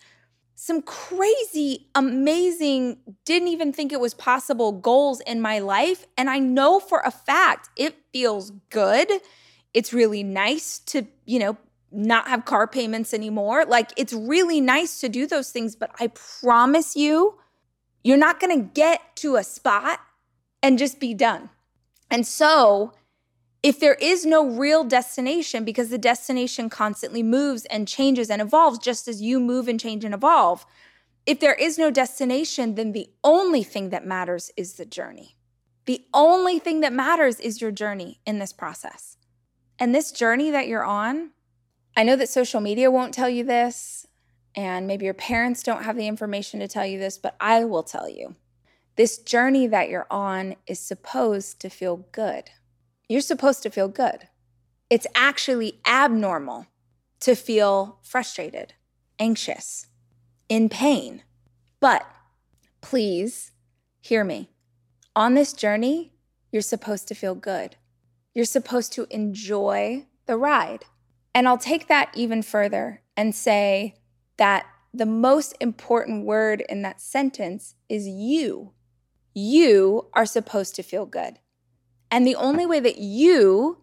some 0.65 0.81
crazy, 0.81 1.89
amazing, 1.95 2.97
didn't 3.27 3.49
even 3.49 3.71
think 3.71 3.93
it 3.93 4.01
was 4.01 4.15
possible 4.15 4.73
goals 4.73 5.21
in 5.27 5.43
my 5.43 5.59
life. 5.59 6.07
And 6.17 6.31
I 6.31 6.39
know 6.39 6.81
for 6.81 7.03
a 7.05 7.11
fact 7.11 7.69
it 7.77 7.95
feels 8.15 8.51
good. 8.71 9.11
It's 9.75 9.93
really 9.93 10.23
nice 10.23 10.79
to, 10.87 11.07
you 11.27 11.39
know, 11.39 11.59
not 11.93 12.29
have 12.29 12.47
car 12.47 12.67
payments 12.67 13.13
anymore. 13.13 13.67
Like 13.67 13.93
it's 13.99 14.15
really 14.15 14.63
nice 14.63 15.01
to 15.01 15.11
do 15.11 15.27
those 15.27 15.51
things, 15.51 15.77
but 15.77 15.91
I 16.01 16.07
promise 16.41 16.97
you, 16.97 17.39
you're 18.03 18.17
not 18.17 18.41
going 18.41 18.59
to 18.59 18.67
get 18.67 19.17
to 19.17 19.37
a 19.37 19.45
spot 19.45 20.01
and 20.63 20.79
just 20.79 20.99
be 20.99 21.13
done. 21.13 21.51
And 22.11 22.27
so, 22.27 22.95
if 23.65 23.81
there 23.81 23.95
is 23.95 24.27
no 24.27 24.47
real 24.47 24.85
destination, 24.85 25.65
because 25.65 25.89
the 25.89 25.97
destination 25.97 26.69
constantly 26.69 27.23
moves 27.23 27.65
and 27.65 27.89
changes 27.89 28.29
and 28.29 28.43
evolves 28.43 28.79
just 28.79 29.09
as 29.09 29.23
you 29.23 29.41
move 29.41 29.69
and 29.69 29.81
change 29.81 30.05
and 30.05 30.13
evolve, 30.13 30.67
if 31.25 31.41
there 31.41 31.55
is 31.55 31.79
no 31.79 31.91
destination, 31.91 32.75
then 32.75 32.93
the 32.93 33.09
only 33.25 33.63
thing 33.63 33.89
that 33.89 34.07
matters 34.07 34.51
is 34.55 34.75
the 34.75 34.85
journey. 34.85 35.39
The 35.87 36.05
only 36.13 36.59
thing 36.59 36.81
that 36.81 36.93
matters 36.93 37.41
is 37.41 37.63
your 37.63 37.71
journey 37.71 38.21
in 38.27 38.39
this 38.39 38.53
process. 38.53 39.17
And 39.79 39.95
this 39.95 40.13
journey 40.13 40.51
that 40.51 40.69
you're 40.69 40.85
on, 40.85 41.31
I 41.97 42.03
know 42.03 42.17
that 42.17 42.29
social 42.29 42.61
media 42.61 42.91
won't 42.91 43.15
tell 43.15 43.31
you 43.31 43.45
this, 43.45 44.07
and 44.55 44.87
maybe 44.87 45.07
your 45.07 45.15
parents 45.15 45.63
don't 45.63 45.85
have 45.85 45.97
the 45.97 46.07
information 46.07 46.61
to 46.61 46.69
tell 46.69 46.85
you 46.85 46.99
this, 46.99 47.17
but 47.17 47.35
I 47.41 47.65
will 47.65 47.83
tell 47.83 48.11
you. 48.11 48.37
This 48.97 49.17
journey 49.17 49.67
that 49.69 49.89
you're 49.89 50.07
on 50.11 50.57
is 50.67 50.81
supposed 50.81 51.61
to 51.61 51.71
feel 51.71 52.05
good. 52.13 52.51
You're 53.09 53.21
supposed 53.21 53.63
to 53.63 53.71
feel 53.71 53.89
good. 53.89 54.29
It's 54.91 55.07
actually 55.15 55.81
abnormal 55.87 56.67
to 57.21 57.35
feel 57.35 57.99
frustrated, 58.03 58.75
anxious, 59.19 59.87
in 60.49 60.69
pain. 60.69 61.23
But 61.81 62.07
please 62.81 63.53
hear 64.01 64.25
me. 64.25 64.51
On 65.17 65.35
this 65.35 65.53
journey, 65.53 66.13
you're 66.51 66.63
supposed 66.63 67.09
to 67.09 67.15
feel 67.15 67.35
good. 67.35 67.77
You're 68.35 68.45
supposed 68.45 68.93
to 68.95 69.07
enjoy 69.11 70.07
the 70.27 70.37
ride. 70.37 70.85
And 71.35 71.49
I'll 71.49 71.59
take 71.59 71.89
that 71.89 72.11
even 72.15 72.43
further 72.43 73.03
and 73.17 73.35
say 73.35 73.95
that 74.37 74.67
the 74.93 75.07
most 75.07 75.55
important 75.61 76.25
word 76.25 76.63
in 76.69 76.83
that 76.83 77.01
sentence 77.01 77.75
is 77.89 78.07
you. 78.07 78.73
You 79.35 80.09
are 80.15 80.27
supposed 80.27 80.75
to 80.77 80.83
feel 80.83 81.07
good. 81.07 81.39
And 82.15 82.25
the 82.25 82.37
only 82.37 82.65
way 82.65 82.79
that 82.79 82.99
you 82.99 83.79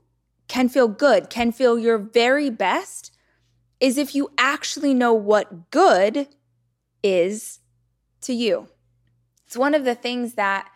can 0.47 0.69
feel 0.69 0.87
good, 0.87 1.29
can 1.29 1.51
feel 1.51 1.77
your 1.77 1.97
very 1.97 2.49
best, 2.49 3.11
is 3.81 3.97
if 3.97 4.15
you 4.15 4.31
actually 4.37 4.93
know 4.93 5.13
what 5.13 5.69
good 5.69 6.29
is 7.03 7.59
to 8.21 8.31
you. 8.31 8.69
It's 9.45 9.57
one 9.57 9.75
of 9.75 9.83
the 9.83 9.95
things 9.95 10.35
that 10.35 10.69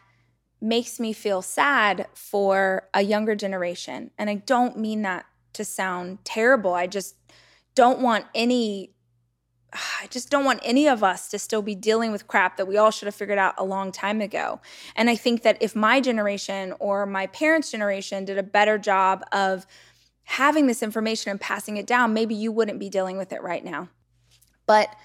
makes 0.60 1.00
me 1.00 1.14
feel 1.14 1.42
sad 1.42 2.08
for 2.14 2.90
a 2.94 3.04
younger 3.04 3.36
generation. 3.36 4.12
And 4.18 4.30
I 4.30 4.36
don't 4.36 4.78
mean 4.78 5.04
that 5.04 5.26
to 5.54 5.64
sound 5.64 6.26
terrible. 6.26 6.74
I 6.74 6.88
just 6.88 7.16
don't 7.74 8.02
want 8.02 8.26
any 8.36 8.95
I 10.02 10.08
just 10.08 10.30
don't 10.30 10.46
want 10.46 10.60
any 10.64 10.88
of 10.88 11.04
us 11.04 11.28
to 11.30 11.40
still 11.40 11.62
be 11.62 11.76
dealing 11.76 12.12
with 12.12 12.28
crap 12.28 12.58
that 12.58 12.68
we 12.68 12.78
all 12.78 12.92
should 12.92 13.08
have 13.08 13.16
figured 13.16 13.38
out 13.38 13.56
a 13.58 13.64
long 13.64 13.92
time 13.92 14.22
ago. 14.22 14.60
And 14.96 15.10
I 15.10 15.16
think 15.16 15.44
that 15.44 15.58
if 15.62 15.76
my 15.76 16.02
generation 16.02 16.74
or 16.80 17.06
my 17.06 17.28
parents' 17.28 17.72
generation 17.72 18.26
did 18.26 18.38
a 18.38 18.44
better 18.44 18.78
job 18.78 19.24
of 19.32 19.66
having 20.24 20.68
this 20.68 20.82
information 20.82 21.32
and 21.32 21.40
passing 21.40 21.78
it 21.78 21.86
down, 21.86 22.14
maybe 22.14 22.34
you 22.34 22.52
wouldn't 22.52 22.80
be 22.80 22.90
dealing 22.90 23.18
with 23.18 23.32
it 23.32 23.42
right 23.44 23.64
now. 23.64 23.90
But 24.66 24.96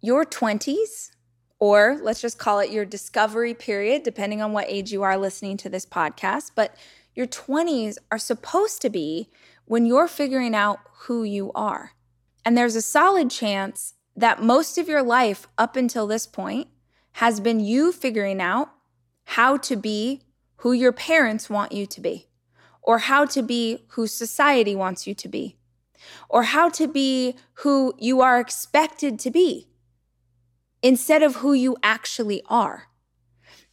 your 0.00 0.24
20s, 0.24 1.10
or 1.58 1.98
let's 2.00 2.20
just 2.20 2.38
call 2.38 2.60
it 2.60 2.70
your 2.70 2.84
discovery 2.84 3.54
period, 3.54 4.02
depending 4.02 4.40
on 4.40 4.52
what 4.52 4.66
age 4.68 4.92
you 4.92 5.02
are 5.02 5.18
listening 5.18 5.56
to 5.58 5.68
this 5.68 5.84
podcast, 5.84 6.52
but 6.54 6.76
your 7.14 7.26
20s 7.26 7.98
are 8.10 8.18
supposed 8.18 8.80
to 8.82 8.88
be 8.88 9.28
when 9.66 9.84
you're 9.84 10.08
figuring 10.08 10.54
out 10.54 10.78
who 11.00 11.22
you 11.22 11.50
are. 11.54 11.92
And 12.44 12.56
there's 12.56 12.76
a 12.76 12.82
solid 12.82 13.30
chance 13.30 13.94
that 14.16 14.42
most 14.42 14.78
of 14.78 14.88
your 14.88 15.02
life 15.02 15.46
up 15.58 15.76
until 15.76 16.06
this 16.06 16.26
point 16.26 16.68
has 17.12 17.40
been 17.40 17.60
you 17.60 17.92
figuring 17.92 18.40
out 18.40 18.70
how 19.24 19.56
to 19.56 19.76
be 19.76 20.22
who 20.56 20.72
your 20.72 20.92
parents 20.92 21.48
want 21.48 21.72
you 21.72 21.86
to 21.86 22.00
be, 22.00 22.28
or 22.82 22.98
how 22.98 23.24
to 23.24 23.42
be 23.42 23.84
who 23.90 24.06
society 24.06 24.74
wants 24.74 25.06
you 25.06 25.14
to 25.14 25.28
be, 25.28 25.56
or 26.28 26.44
how 26.44 26.68
to 26.68 26.86
be 26.86 27.34
who 27.54 27.94
you 27.98 28.20
are 28.20 28.38
expected 28.38 29.18
to 29.18 29.30
be 29.30 29.68
instead 30.82 31.22
of 31.22 31.36
who 31.36 31.52
you 31.52 31.76
actually 31.82 32.42
are. 32.48 32.88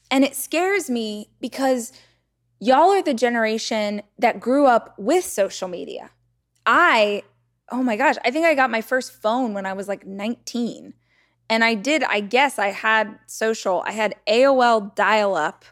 And 0.09 0.23
it 0.23 0.35
scares 0.35 0.89
me 0.89 1.29
because 1.41 1.91
y'all 2.59 2.91
are 2.91 3.03
the 3.03 3.13
generation 3.13 4.01
that 4.17 4.39
grew 4.39 4.65
up 4.65 4.93
with 4.97 5.25
social 5.25 5.67
media. 5.67 6.11
I 6.65 7.23
oh 7.71 7.83
my 7.83 7.95
gosh, 7.95 8.15
I 8.23 8.31
think 8.31 8.45
I 8.45 8.55
got 8.55 8.69
my 8.69 8.81
first 8.81 9.11
phone 9.13 9.53
when 9.53 9.65
I 9.65 9.73
was 9.73 9.87
like 9.87 10.05
19. 10.05 10.93
And 11.49 11.63
I 11.63 11.75
did, 11.75 12.03
I 12.03 12.19
guess 12.19 12.59
I 12.59 12.67
had 12.67 13.19
social, 13.25 13.83
I 13.85 13.91
had 13.91 14.15
AOL 14.27 14.95
dial 14.95 15.35
up 15.35 15.65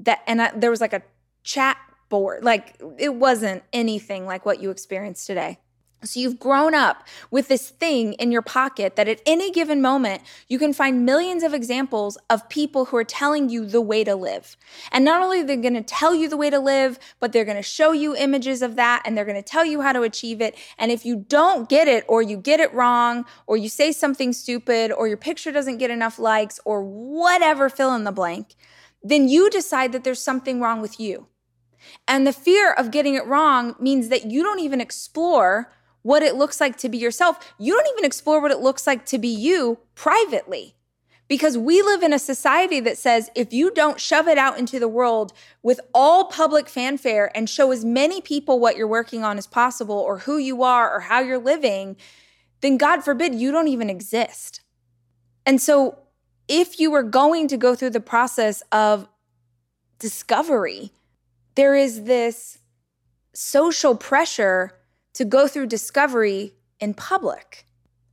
that, 0.00 0.20
and 0.26 0.42
I, 0.42 0.52
there 0.54 0.70
was 0.70 0.80
like 0.80 0.92
a 0.92 1.02
chat 1.42 1.76
board. 2.08 2.44
Like 2.44 2.80
it 2.98 3.14
wasn't 3.14 3.62
anything 3.72 4.26
like 4.26 4.44
what 4.44 4.60
you 4.60 4.70
experience 4.70 5.26
today. 5.26 5.58
So 6.04 6.20
you've 6.20 6.38
grown 6.38 6.74
up 6.74 7.06
with 7.30 7.48
this 7.48 7.70
thing 7.70 8.12
in 8.14 8.30
your 8.30 8.42
pocket 8.42 8.96
that 8.96 9.08
at 9.08 9.20
any 9.26 9.50
given 9.50 9.80
moment, 9.80 10.22
you 10.48 10.58
can 10.58 10.72
find 10.72 11.04
millions 11.04 11.42
of 11.42 11.54
examples 11.54 12.18
of 12.28 12.48
people 12.48 12.86
who 12.86 12.96
are 12.96 13.04
telling 13.04 13.48
you 13.48 13.66
the 13.66 13.80
way 13.80 14.04
to 14.04 14.14
live. 14.14 14.56
And 14.92 15.04
not 15.04 15.22
only 15.22 15.40
are 15.40 15.44
they 15.44 15.56
going 15.56 15.74
to 15.74 15.82
tell 15.82 16.14
you 16.14 16.28
the 16.28 16.36
way 16.36 16.50
to 16.50 16.58
live, 16.58 16.98
but 17.20 17.32
they're 17.32 17.44
going 17.44 17.56
to 17.56 17.62
show 17.62 17.92
you 17.92 18.14
images 18.16 18.62
of 18.62 18.76
that 18.76 19.02
and 19.04 19.16
they're 19.16 19.24
going 19.24 19.42
to 19.42 19.42
tell 19.42 19.64
you 19.64 19.80
how 19.80 19.92
to 19.92 20.02
achieve 20.02 20.40
it. 20.40 20.56
And 20.78 20.90
if 20.90 21.04
you 21.04 21.16
don't 21.16 21.68
get 21.68 21.88
it 21.88 22.04
or 22.08 22.22
you 22.22 22.36
get 22.36 22.60
it 22.60 22.72
wrong 22.74 23.24
or 23.46 23.56
you 23.56 23.68
say 23.68 23.92
something 23.92 24.32
stupid 24.32 24.92
or 24.92 25.08
your 25.08 25.16
picture 25.16 25.52
doesn't 25.52 25.78
get 25.78 25.90
enough 25.90 26.18
likes 26.18 26.60
or 26.64 26.82
whatever, 26.82 27.68
fill 27.68 27.94
in 27.94 28.04
the 28.04 28.12
blank, 28.12 28.54
then 29.02 29.28
you 29.28 29.50
decide 29.50 29.92
that 29.92 30.04
there's 30.04 30.22
something 30.22 30.60
wrong 30.60 30.80
with 30.80 30.98
you. 30.98 31.26
And 32.08 32.26
the 32.26 32.32
fear 32.32 32.72
of 32.72 32.90
getting 32.90 33.14
it 33.14 33.26
wrong 33.26 33.74
means 33.78 34.08
that 34.08 34.30
you 34.30 34.42
don't 34.42 34.60
even 34.60 34.80
explore 34.80 35.72
what 36.04 36.22
it 36.22 36.36
looks 36.36 36.60
like 36.60 36.76
to 36.78 36.88
be 36.88 36.98
yourself. 36.98 37.54
You 37.58 37.74
don't 37.74 37.88
even 37.92 38.04
explore 38.04 38.40
what 38.40 38.52
it 38.52 38.60
looks 38.60 38.86
like 38.86 39.04
to 39.06 39.18
be 39.18 39.26
you 39.26 39.78
privately. 39.96 40.76
Because 41.26 41.58
we 41.58 41.82
live 41.82 42.04
in 42.04 42.12
a 42.12 42.18
society 42.18 42.78
that 42.80 42.98
says 42.98 43.30
if 43.34 43.52
you 43.52 43.72
don't 43.72 44.00
shove 44.00 44.28
it 44.28 44.38
out 44.38 44.58
into 44.58 44.78
the 44.78 44.86
world 44.86 45.32
with 45.62 45.80
all 45.92 46.26
public 46.26 46.68
fanfare 46.68 47.32
and 47.34 47.50
show 47.50 47.72
as 47.72 47.84
many 47.84 48.20
people 48.20 48.60
what 48.60 48.76
you're 48.76 48.86
working 48.86 49.24
on 49.24 49.36
as 49.36 49.48
possible 49.48 49.96
or 49.96 50.18
who 50.18 50.38
you 50.38 50.62
are 50.62 50.94
or 50.94 51.00
how 51.00 51.20
you're 51.20 51.38
living, 51.38 51.96
then 52.60 52.76
God 52.76 53.02
forbid 53.02 53.34
you 53.34 53.50
don't 53.50 53.68
even 53.68 53.90
exist. 53.90 54.60
And 55.44 55.60
so 55.60 55.98
if 56.46 56.78
you 56.78 56.90
were 56.90 57.02
going 57.02 57.48
to 57.48 57.56
go 57.56 57.74
through 57.74 57.90
the 57.90 58.00
process 58.00 58.62
of 58.70 59.08
discovery. 59.98 60.90
There 61.54 61.74
is 61.74 62.04
this 62.04 62.58
social 63.32 63.96
pressure 63.96 64.72
to 65.14 65.24
go 65.24 65.48
through 65.48 65.66
discovery 65.66 66.54
in 66.80 66.94
public, 66.94 67.64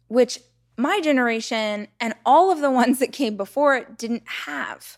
which 0.08 0.40
my 0.78 1.02
generation 1.02 1.88
and 2.00 2.14
all 2.26 2.52
of 2.52 2.62
the 2.62 2.72
ones 2.82 3.00
that 3.00 3.12
came 3.12 3.38
before 3.38 3.76
it 3.76 3.98
didn't 3.98 4.24
have. 4.46 4.98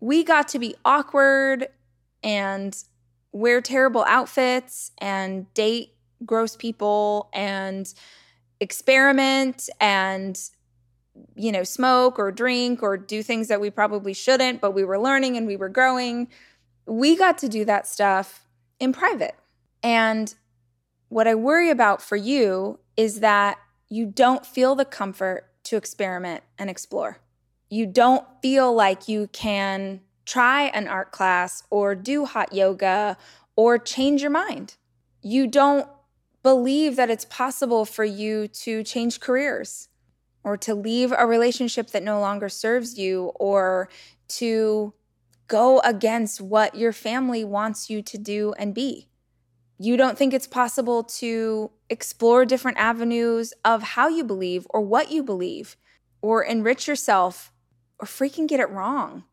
We 0.00 0.24
got 0.24 0.48
to 0.48 0.58
be 0.58 0.74
awkward 0.84 1.68
and 2.22 2.76
wear 3.32 3.60
terrible 3.60 4.04
outfits 4.06 4.92
and 4.98 5.52
date 5.54 5.94
gross 6.24 6.56
people 6.56 7.30
and 7.32 7.92
experiment 8.60 9.70
and 9.80 10.38
you 11.34 11.50
know 11.50 11.64
smoke 11.64 12.18
or 12.18 12.30
drink 12.30 12.82
or 12.82 12.96
do 12.96 13.22
things 13.22 13.48
that 13.48 13.60
we 13.60 13.70
probably 13.70 14.12
shouldn't 14.12 14.60
but 14.60 14.72
we 14.72 14.84
were 14.84 14.98
learning 14.98 15.36
and 15.36 15.46
we 15.46 15.56
were 15.56 15.68
growing 15.68 16.28
we 16.86 17.16
got 17.16 17.38
to 17.38 17.48
do 17.48 17.64
that 17.64 17.86
stuff 17.86 18.44
in 18.78 18.92
private 18.92 19.34
and 19.82 20.34
what 21.10 21.28
i 21.28 21.34
worry 21.34 21.68
about 21.68 22.00
for 22.00 22.16
you 22.16 22.78
is 22.96 23.20
that 23.20 23.58
you 23.90 24.06
don't 24.06 24.46
feel 24.46 24.74
the 24.74 24.84
comfort 24.84 25.46
to 25.62 25.76
experiment 25.76 26.42
and 26.58 26.70
explore 26.70 27.18
you 27.68 27.86
don't 27.86 28.26
feel 28.40 28.74
like 28.74 29.06
you 29.06 29.28
can 29.28 30.00
try 30.24 30.64
an 30.68 30.88
art 30.88 31.12
class 31.12 31.62
or 31.68 31.94
do 31.94 32.24
hot 32.24 32.52
yoga 32.54 33.16
or 33.54 33.76
change 33.76 34.22
your 34.22 34.30
mind 34.30 34.76
you 35.22 35.46
don't 35.46 35.86
believe 36.42 36.96
that 36.96 37.10
it's 37.10 37.26
possible 37.26 37.84
for 37.84 38.04
you 38.04 38.48
to 38.48 38.82
change 38.82 39.20
careers 39.20 39.88
or 40.42 40.56
to 40.56 40.74
leave 40.74 41.12
a 41.16 41.26
relationship 41.26 41.90
that 41.90 42.02
no 42.02 42.20
longer 42.20 42.48
serves 42.48 42.98
you 42.98 43.32
or 43.34 43.88
to 44.28 44.94
go 45.48 45.80
against 45.80 46.40
what 46.40 46.74
your 46.74 46.92
family 46.92 47.44
wants 47.44 47.90
you 47.90 48.00
to 48.00 48.16
do 48.16 48.54
and 48.58 48.74
be. 48.74 49.09
You 49.82 49.96
don't 49.96 50.18
think 50.18 50.34
it's 50.34 50.46
possible 50.46 51.04
to 51.04 51.70
explore 51.88 52.44
different 52.44 52.76
avenues 52.76 53.54
of 53.64 53.82
how 53.82 54.08
you 54.08 54.24
believe 54.24 54.66
or 54.68 54.82
what 54.82 55.10
you 55.10 55.22
believe 55.22 55.74
or 56.20 56.42
enrich 56.42 56.86
yourself 56.86 57.50
or 57.98 58.06
freaking 58.06 58.46
get 58.46 58.60
it 58.60 58.68
wrong. 58.68 59.24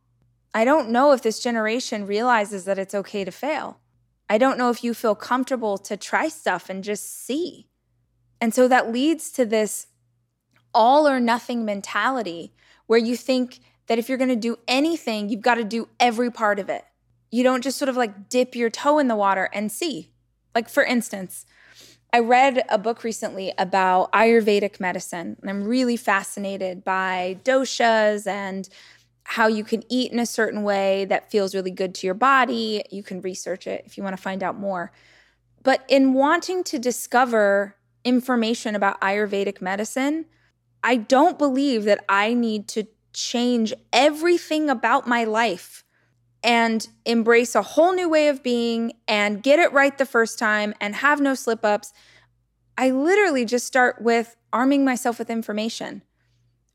I 0.54 0.64
don't 0.64 0.90
know 0.90 1.12
if 1.12 1.22
this 1.22 1.42
generation 1.42 2.06
realizes 2.06 2.64
that 2.64 2.80
it's 2.80 2.96
okay 2.96 3.26
to 3.26 3.32
fail. 3.32 3.82
I 4.30 4.38
don't 4.38 4.58
know 4.58 4.70
if 4.70 4.86
you 4.86 4.94
feel 4.94 5.16
comfortable 5.16 5.78
to 5.80 5.98
try 5.98 6.30
stuff 6.30 6.70
and 6.70 6.82
just 6.82 7.26
see. 7.26 7.68
And 8.40 8.54
so 8.54 8.70
that 8.70 8.90
leads 8.90 9.32
to 9.32 9.46
this 9.46 9.88
all 10.74 11.10
or 11.10 11.20
nothing 11.20 11.66
mentality 11.66 12.54
where 12.86 12.98
you 12.98 13.18
think 13.18 13.60
that 13.88 14.00
if 14.00 14.08
you're 14.08 14.18
going 14.18 14.30
to 14.30 14.38
do 14.38 14.56
anything, 14.66 15.28
you've 15.28 15.42
got 15.42 15.56
to 15.56 15.66
do 15.66 15.90
every 16.00 16.32
part 16.32 16.58
of 16.58 16.70
it. 16.70 16.86
You 17.32 17.44
don't 17.44 17.66
just 17.66 17.78
sort 17.78 17.90
of 17.90 17.98
like 17.98 18.30
dip 18.30 18.56
your 18.56 18.70
toe 18.70 18.98
in 18.98 19.10
the 19.10 19.16
water 19.18 19.50
and 19.52 19.70
see. 19.70 20.14
Like, 20.58 20.70
for 20.70 20.84
instance, 20.84 21.46
I 22.12 22.18
read 22.18 22.64
a 22.68 22.80
book 22.80 23.04
recently 23.04 23.54
about 23.60 24.12
Ayurvedic 24.12 24.80
medicine, 24.80 25.38
and 25.40 25.52
I'm 25.52 25.66
really 25.66 25.98
fascinated 25.98 26.84
by 26.84 27.38
doshas 27.44 28.26
and 28.26 28.68
how 29.24 29.46
you 29.46 29.64
can 29.64 29.84
eat 29.88 30.12
in 30.12 30.18
a 30.18 30.26
certain 30.26 30.64
way 30.64 31.06
that 31.06 31.30
feels 31.30 31.54
really 31.54 31.70
good 31.70 31.94
to 31.94 32.08
your 32.08 32.16
body. 32.16 32.84
You 32.90 33.04
can 33.04 33.22
research 33.22 33.68
it 33.68 33.84
if 33.86 33.98
you 33.98 34.04
want 34.04 34.18
to 34.18 34.22
find 34.24 34.42
out 34.42 34.58
more. 34.58 34.92
But 35.62 35.86
in 35.88 36.16
wanting 36.16 36.64
to 36.64 36.80
discover 36.80 37.76
information 38.04 38.74
about 38.74 39.00
Ayurvedic 39.00 39.62
medicine, 39.62 40.26
I 40.82 40.96
don't 40.96 41.38
believe 41.38 41.84
that 41.84 42.04
I 42.10 42.34
need 42.34 42.68
to 42.70 42.88
change 43.14 43.76
everything 43.94 44.72
about 44.72 45.06
my 45.06 45.24
life 45.24 45.84
and 46.48 46.88
embrace 47.06 47.56
a 47.56 47.62
whole 47.62 47.92
new 47.92 48.08
way 48.08 48.30
of 48.30 48.42
being 48.42 48.94
and 49.06 49.44
get 49.44 49.60
it 49.60 49.74
right 49.74 49.98
the 49.98 50.06
first 50.06 50.40
time 50.40 50.74
and 50.80 50.96
have 50.96 51.20
no 51.20 51.36
slip 51.36 51.66
ups. 51.66 51.92
I 52.78 52.90
literally 52.90 53.44
just 53.44 53.68
start 53.68 54.02
with 54.02 54.38
arming 54.54 54.86
myself 54.86 55.20
with 55.20 55.30
information, 55.30 56.04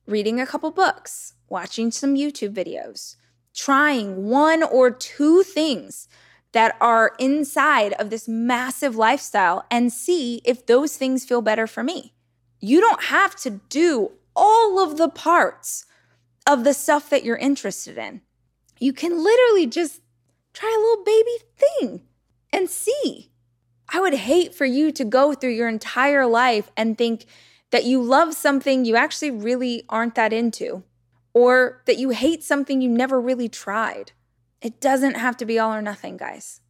reading 0.07 0.39
a 0.39 0.47
couple 0.47 0.71
books, 0.73 1.33
watching 1.49 1.91
some 1.91 2.17
YouTube 2.17 2.53
videos, 2.53 3.17
trying 3.55 4.29
one 4.29 4.63
or 4.63 4.91
two 4.91 5.43
things 5.43 6.07
that 6.53 6.77
are 6.79 7.15
inside 7.19 7.95
of 7.95 8.11
this 8.11 8.29
massive 8.29 8.95
lifestyle 8.95 9.65
and 9.71 9.91
see 9.91 10.43
if 10.45 10.67
those 10.67 10.99
things 10.99 11.25
feel 11.25 11.41
better 11.41 11.67
for 11.67 11.83
me. 11.83 12.13
You 12.61 12.83
don't 12.83 13.05
have 13.05 13.35
to 13.37 13.63
do 13.71 14.13
all 14.37 14.79
of 14.85 14.99
the 14.99 15.09
parts 15.09 15.87
of 16.47 16.65
the 16.65 16.75
stuff 16.75 17.09
that 17.09 17.25
you're 17.25 17.39
interested 17.39 17.97
in. 17.97 18.21
You 18.83 18.93
can 18.93 19.23
literally 19.23 19.69
just 19.69 20.01
try 20.53 20.69
a 20.69 20.81
little 20.81 21.05
baby 21.05 21.39
thing 21.57 22.03
and 22.53 22.69
see. 22.69 23.31
I 23.89 24.01
would 24.01 24.15
hate 24.15 24.57
for 24.57 24.65
you 24.65 24.91
to 24.91 25.05
go 25.05 25.35
through 25.35 25.53
your 25.53 25.69
entire 25.69 26.27
life 26.27 26.73
and 26.77 26.99
think 26.99 27.27
that 27.71 27.85
you 27.85 28.03
love 28.03 28.35
something 28.35 28.85
you 28.85 28.97
actually 28.97 29.31
really 29.31 29.85
aren't 29.89 30.17
that 30.17 30.33
into 30.33 30.83
or 31.33 31.81
that 31.87 31.99
you 31.99 32.11
hate 32.11 32.43
something 32.43 32.81
you 32.81 32.89
never 32.89 33.21
really 33.21 33.49
tried. 33.49 34.11
It 34.61 34.81
doesn't 34.81 35.15
have 35.15 35.37
to 35.37 35.47
be 35.47 35.61
all 35.61 35.73
or 35.73 35.81
nothing, 35.81 36.17
guys, 36.17 36.61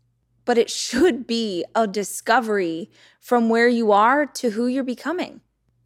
but 0.44 0.58
it 0.58 0.68
should 0.68 1.26
be 1.26 1.64
a 1.74 1.86
discovery 1.86 2.90
from 3.20 3.48
where 3.48 3.68
you 3.68 3.90
are 3.90 4.26
to 4.26 4.50
who 4.50 4.66
you're 4.66 4.84
becoming. 4.84 5.40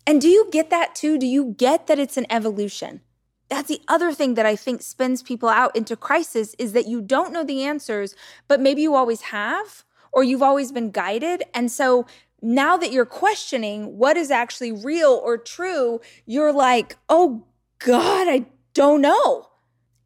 And 0.04 0.20
do 0.20 0.26
you 0.28 0.48
get 0.50 0.70
that 0.70 0.96
too? 0.96 1.18
Do 1.18 1.26
you 1.26 1.54
get 1.56 1.86
that 1.86 2.00
it's 2.00 2.16
an 2.16 2.26
evolution? 2.28 3.02
That's 3.48 3.68
the 3.68 3.80
other 3.86 4.12
thing 4.12 4.34
that 4.34 4.46
I 4.46 4.56
think 4.56 4.82
spins 4.82 5.22
people 5.22 5.48
out 5.48 5.76
into 5.76 5.96
crisis 5.96 6.54
is 6.58 6.72
that 6.72 6.88
you 6.88 7.00
don't 7.00 7.32
know 7.32 7.44
the 7.44 7.62
answers, 7.62 8.14
but 8.48 8.60
maybe 8.60 8.82
you 8.82 8.94
always 8.94 9.22
have, 9.22 9.84
or 10.12 10.24
you've 10.24 10.42
always 10.42 10.72
been 10.72 10.90
guided. 10.90 11.44
And 11.54 11.70
so 11.70 12.06
now 12.42 12.76
that 12.76 12.92
you're 12.92 13.06
questioning 13.06 13.98
what 13.98 14.16
is 14.16 14.30
actually 14.30 14.72
real 14.72 15.20
or 15.24 15.38
true, 15.38 16.00
you're 16.24 16.52
like, 16.52 16.96
oh 17.08 17.46
God, 17.78 18.26
I 18.28 18.46
don't 18.74 19.00
know. 19.00 19.48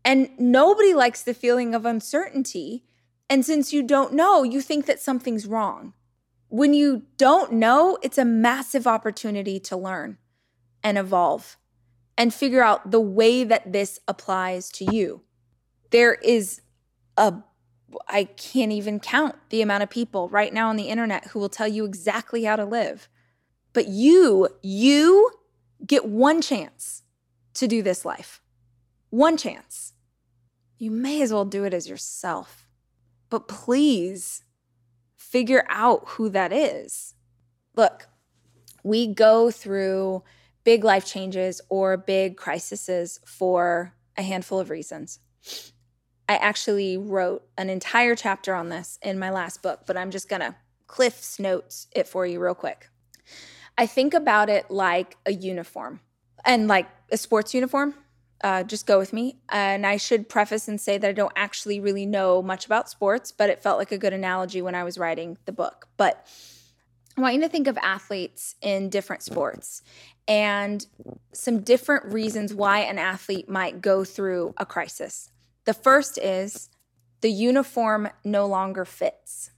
And 0.04 0.30
nobody 0.38 0.94
likes 0.94 1.22
the 1.22 1.34
feeling 1.34 1.74
of 1.74 1.86
uncertainty. 1.86 2.84
And 3.28 3.44
since 3.44 3.72
you 3.72 3.82
don't 3.82 4.12
know, 4.12 4.42
you 4.42 4.60
think 4.60 4.86
that 4.86 5.00
something's 5.00 5.46
wrong. 5.46 5.92
When 6.48 6.74
you 6.74 7.02
don't 7.16 7.52
know, 7.52 7.96
it's 8.02 8.18
a 8.18 8.24
massive 8.24 8.86
opportunity 8.86 9.60
to 9.60 9.76
learn 9.76 10.18
and 10.82 10.98
evolve 10.98 11.56
and 12.16 12.32
figure 12.34 12.62
out 12.62 12.90
the 12.90 13.00
way 13.00 13.44
that 13.44 13.72
this 13.72 13.98
applies 14.06 14.70
to 14.72 14.84
you. 14.94 15.22
There 15.90 16.14
is 16.14 16.60
a 17.16 17.42
I 18.08 18.24
can't 18.24 18.72
even 18.72 19.00
count 19.00 19.34
the 19.50 19.62
amount 19.62 19.82
of 19.82 19.90
people 19.90 20.28
right 20.28 20.52
now 20.52 20.68
on 20.68 20.76
the 20.76 20.88
internet 20.88 21.28
who 21.28 21.40
will 21.40 21.48
tell 21.48 21.66
you 21.66 21.84
exactly 21.84 22.44
how 22.44 22.54
to 22.56 22.64
live. 22.64 23.08
But 23.72 23.88
you, 23.88 24.48
you 24.62 25.30
get 25.84 26.04
one 26.04 26.40
chance 26.40 27.02
to 27.54 27.66
do 27.66 27.82
this 27.82 28.04
life. 28.04 28.40
One 29.10 29.36
chance. 29.36 29.92
You 30.78 30.90
may 30.90 31.20
as 31.20 31.32
well 31.32 31.44
do 31.44 31.64
it 31.64 31.74
as 31.74 31.88
yourself. 31.88 32.68
But 33.28 33.48
please 33.48 34.44
figure 35.16 35.64
out 35.68 36.02
who 36.10 36.28
that 36.30 36.52
is. 36.52 37.14
Look, 37.76 38.08
we 38.82 39.06
go 39.06 39.50
through 39.50 40.22
big 40.64 40.84
life 40.84 41.06
changes 41.06 41.60
or 41.68 41.96
big 41.96 42.36
crises 42.36 43.20
for 43.24 43.94
a 44.16 44.22
handful 44.22 44.60
of 44.60 44.70
reasons. 44.70 45.18
I 46.28 46.36
actually 46.36 46.96
wrote 46.96 47.42
an 47.58 47.70
entire 47.70 48.14
chapter 48.14 48.54
on 48.54 48.68
this 48.68 48.98
in 49.02 49.18
my 49.18 49.30
last 49.30 49.62
book, 49.62 49.80
but 49.86 49.96
I'm 49.96 50.10
just 50.10 50.28
going 50.28 50.40
to 50.40 50.54
Cliff's 50.86 51.38
notes 51.38 51.86
it 51.92 52.06
for 52.06 52.26
you 52.26 52.40
real 52.40 52.54
quick. 52.54 52.88
I 53.78 53.86
think 53.86 54.12
about 54.12 54.48
it 54.48 54.70
like 54.70 55.16
a 55.24 55.32
uniform 55.32 56.00
and 56.44 56.68
like 56.68 56.88
a 57.10 57.16
sports 57.16 57.54
uniform 57.54 57.94
uh, 58.42 58.62
just 58.62 58.86
go 58.86 58.98
with 58.98 59.12
me. 59.12 59.38
And 59.50 59.86
I 59.86 59.96
should 59.96 60.28
preface 60.28 60.68
and 60.68 60.80
say 60.80 60.98
that 60.98 61.08
I 61.08 61.12
don't 61.12 61.32
actually 61.36 61.80
really 61.80 62.06
know 62.06 62.42
much 62.42 62.66
about 62.66 62.88
sports, 62.88 63.32
but 63.32 63.50
it 63.50 63.62
felt 63.62 63.78
like 63.78 63.92
a 63.92 63.98
good 63.98 64.12
analogy 64.12 64.62
when 64.62 64.74
I 64.74 64.84
was 64.84 64.98
writing 64.98 65.36
the 65.44 65.52
book. 65.52 65.88
But 65.96 66.26
I 67.16 67.20
want 67.20 67.34
you 67.34 67.40
to 67.42 67.48
think 67.48 67.66
of 67.66 67.76
athletes 67.78 68.54
in 68.62 68.88
different 68.88 69.22
sports 69.22 69.82
and 70.30 70.86
some 71.32 71.58
different 71.58 72.04
reasons 72.12 72.54
why 72.54 72.78
an 72.78 72.98
athlete 72.98 73.48
might 73.48 73.82
go 73.82 74.04
through 74.04 74.54
a 74.56 74.64
crisis. 74.64 75.28
The 75.64 75.74
first 75.74 76.18
is 76.18 76.70
the 77.20 77.32
uniform 77.32 78.08
no 78.24 78.46
longer 78.46 78.84
fits. 78.84 79.50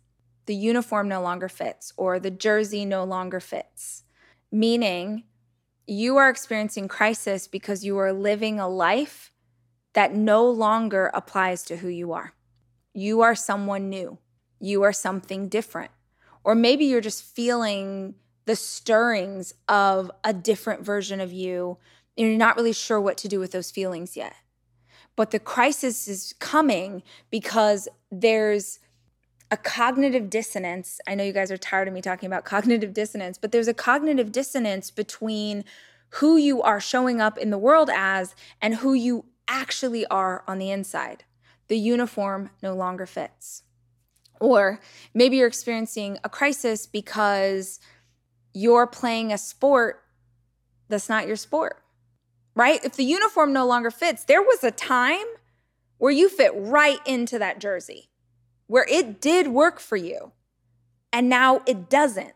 The 0.47 0.55
uniform 0.55 1.09
no 1.09 1.21
longer 1.21 1.51
fits, 1.51 1.93
or 1.99 2.19
the 2.19 2.31
jersey 2.31 2.87
no 2.87 3.05
longer 3.05 3.39
fits, 3.39 4.05
meaning 4.51 5.25
you 5.87 6.17
are 6.17 6.31
experiencing 6.31 6.89
crisis 6.89 7.47
because 7.47 7.85
you 7.85 7.99
are 7.99 8.13
living 8.13 8.59
a 8.59 8.67
life 8.67 9.31
that 9.93 10.15
no 10.15 10.49
longer 10.49 11.11
applies 11.13 11.65
to 11.65 11.77
who 11.77 11.89
you 11.89 12.13
are. 12.13 12.33
You 12.95 13.21
are 13.21 13.35
someone 13.35 13.91
new. 13.91 14.19
You 14.59 14.83
are 14.85 14.93
something 14.93 15.49
different. 15.49 15.91
Or 16.43 16.55
maybe 16.55 16.87
you're 16.87 17.03
just 17.03 17.23
feeling 17.23 18.15
the 18.45 18.57
stirrings 18.57 19.55
of 19.69 20.11
a 20.25 20.33
different 20.33 20.85
version 20.85 21.21
of 21.21 21.33
you. 21.33 21.79
And 22.17 22.29
you're 22.29 22.37
not 22.37 22.57
really 22.57 22.73
sure 22.73 23.01
what 23.01 23.17
to 23.19 23.29
do 23.29 23.41
with 23.41 23.53
those 23.53 23.71
feelings 23.71 24.17
yet. 24.17 24.35
but 25.17 25.31
the 25.31 25.39
crisis 25.39 26.09
is 26.09 26.35
coming 26.39 27.03
because 27.31 27.89
there's 28.11 28.79
a 29.51 29.57
cognitive 29.57 30.31
dissonance. 30.31 31.01
I 31.07 31.15
know 31.15 31.25
you 31.25 31.33
guys 31.35 31.51
are 31.51 31.59
tired 31.59 31.87
of 31.89 31.95
me 31.95 32.01
talking 32.01 32.27
about 32.27 32.45
cognitive 32.55 32.95
dissonance, 32.95 33.37
but 33.39 33.53
there's 33.53 33.69
a 33.69 33.75
cognitive 33.75 34.33
dissonance 34.33 34.91
between 34.91 35.65
who 36.17 36.37
you 36.37 36.63
are 36.63 36.81
showing 36.81 37.21
up 37.21 37.39
in 37.39 37.51
the 37.51 37.59
world 37.59 37.91
as 37.93 38.35
and 38.61 38.77
who 38.77 38.95
you 38.95 39.27
actually 39.49 40.07
are 40.07 40.45
on 40.47 40.59
the 40.59 40.71
inside. 40.71 41.25
The 41.69 41.79
uniform 41.79 42.51
no 42.63 42.75
longer 42.75 43.07
fits. 43.07 43.63
Or 44.41 44.81
maybe 45.15 45.37
you're 45.37 45.47
experiencing 45.47 46.19
a 46.25 46.29
crisis 46.29 46.87
because 46.87 47.79
you're 48.55 48.87
playing 48.87 49.33
a 49.33 49.39
sport 49.39 50.03
that's 50.89 51.09
not 51.09 51.27
your 51.27 51.37
sport, 51.37 51.83
right? 52.55 52.85
If 52.85 52.97
the 52.97 53.05
uniform 53.05 53.53
no 53.53 53.67
longer 53.67 53.91
fits, 53.91 54.25
there 54.25 54.43
was 54.43 54.63
a 54.63 54.71
time 54.71 55.27
where 55.99 56.13
you 56.13 56.29
fit 56.29 56.53
right 56.55 56.99
into 57.07 57.39
that 57.39 57.61
jersey, 57.61 58.11
where 58.67 58.87
it 58.91 59.21
did 59.21 59.49
work 59.49 59.81
for 59.81 59.97
you, 59.97 60.33
and 61.13 61.29
now 61.29 61.63
it 61.67 61.89
doesn't. 61.89 62.35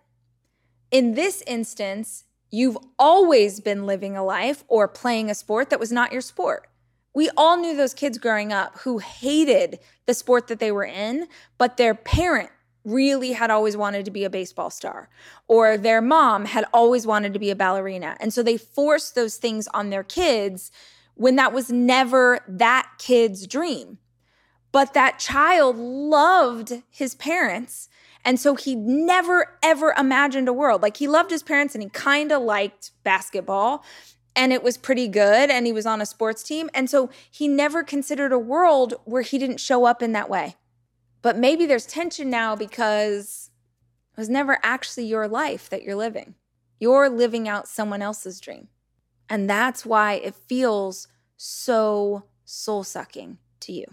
In 0.90 1.14
this 1.14 1.42
instance, 1.46 2.24
you've 2.50 2.78
always 2.98 3.60
been 3.60 3.86
living 3.86 4.16
a 4.16 4.24
life 4.24 4.64
or 4.68 4.86
playing 4.86 5.30
a 5.30 5.34
sport 5.34 5.70
that 5.70 5.80
was 5.80 5.92
not 5.92 6.12
your 6.12 6.20
sport. 6.20 6.68
We 7.14 7.30
all 7.36 7.56
knew 7.56 7.76
those 7.76 7.94
kids 7.94 8.18
growing 8.18 8.52
up 8.52 8.78
who 8.80 8.98
hated 8.98 9.80
the 10.06 10.14
sport 10.14 10.48
that 10.48 10.60
they 10.60 10.70
were 10.70 10.84
in, 10.84 11.26
but 11.58 11.76
their 11.76 11.94
parent 11.94 12.50
really 12.86 13.32
had 13.32 13.50
always 13.50 13.76
wanted 13.76 14.04
to 14.04 14.10
be 14.10 14.24
a 14.24 14.30
baseball 14.30 14.70
star, 14.70 15.10
or 15.48 15.76
their 15.76 16.00
mom 16.00 16.46
had 16.46 16.64
always 16.72 17.06
wanted 17.06 17.32
to 17.32 17.38
be 17.38 17.50
a 17.50 17.56
ballerina. 17.56 18.16
And 18.20 18.32
so 18.32 18.42
they 18.42 18.56
forced 18.56 19.14
those 19.14 19.36
things 19.36 19.68
on 19.74 19.90
their 19.90 20.04
kids 20.04 20.70
when 21.14 21.36
that 21.36 21.52
was 21.52 21.70
never 21.70 22.40
that 22.46 22.90
kid's 22.98 23.46
dream. 23.46 23.98
But 24.72 24.94
that 24.94 25.18
child 25.18 25.76
loved 25.76 26.82
his 26.90 27.14
parents. 27.14 27.88
And 28.24 28.38
so 28.38 28.54
he 28.54 28.74
never, 28.74 29.56
ever 29.62 29.94
imagined 29.96 30.48
a 30.48 30.52
world. 30.52 30.82
Like 30.82 30.98
he 30.98 31.08
loved 31.08 31.30
his 31.30 31.42
parents 31.42 31.74
and 31.74 31.82
he 31.82 31.88
kind 31.88 32.32
of 32.32 32.42
liked 32.42 32.90
basketball 33.02 33.84
and 34.34 34.52
it 34.52 34.62
was 34.62 34.76
pretty 34.76 35.08
good 35.08 35.50
and 35.50 35.66
he 35.66 35.72
was 35.72 35.86
on 35.86 36.02
a 36.02 36.06
sports 36.06 36.42
team. 36.42 36.68
And 36.74 36.90
so 36.90 37.08
he 37.30 37.48
never 37.48 37.82
considered 37.82 38.32
a 38.32 38.38
world 38.38 38.94
where 39.04 39.22
he 39.22 39.38
didn't 39.38 39.58
show 39.58 39.86
up 39.86 40.02
in 40.02 40.12
that 40.12 40.28
way. 40.28 40.56
But 41.26 41.36
maybe 41.36 41.66
there's 41.66 41.86
tension 41.86 42.30
now 42.30 42.54
because 42.54 43.50
it 44.12 44.20
was 44.20 44.28
never 44.28 44.60
actually 44.62 45.06
your 45.06 45.26
life 45.26 45.68
that 45.70 45.82
you're 45.82 45.96
living. 45.96 46.36
You're 46.78 47.08
living 47.08 47.48
out 47.48 47.66
someone 47.66 48.00
else's 48.00 48.38
dream. 48.38 48.68
And 49.28 49.50
that's 49.50 49.84
why 49.84 50.12
it 50.12 50.36
feels 50.36 51.08
so 51.36 52.26
soul 52.44 52.84
sucking 52.84 53.38
to 53.58 53.72
you. 53.72 53.86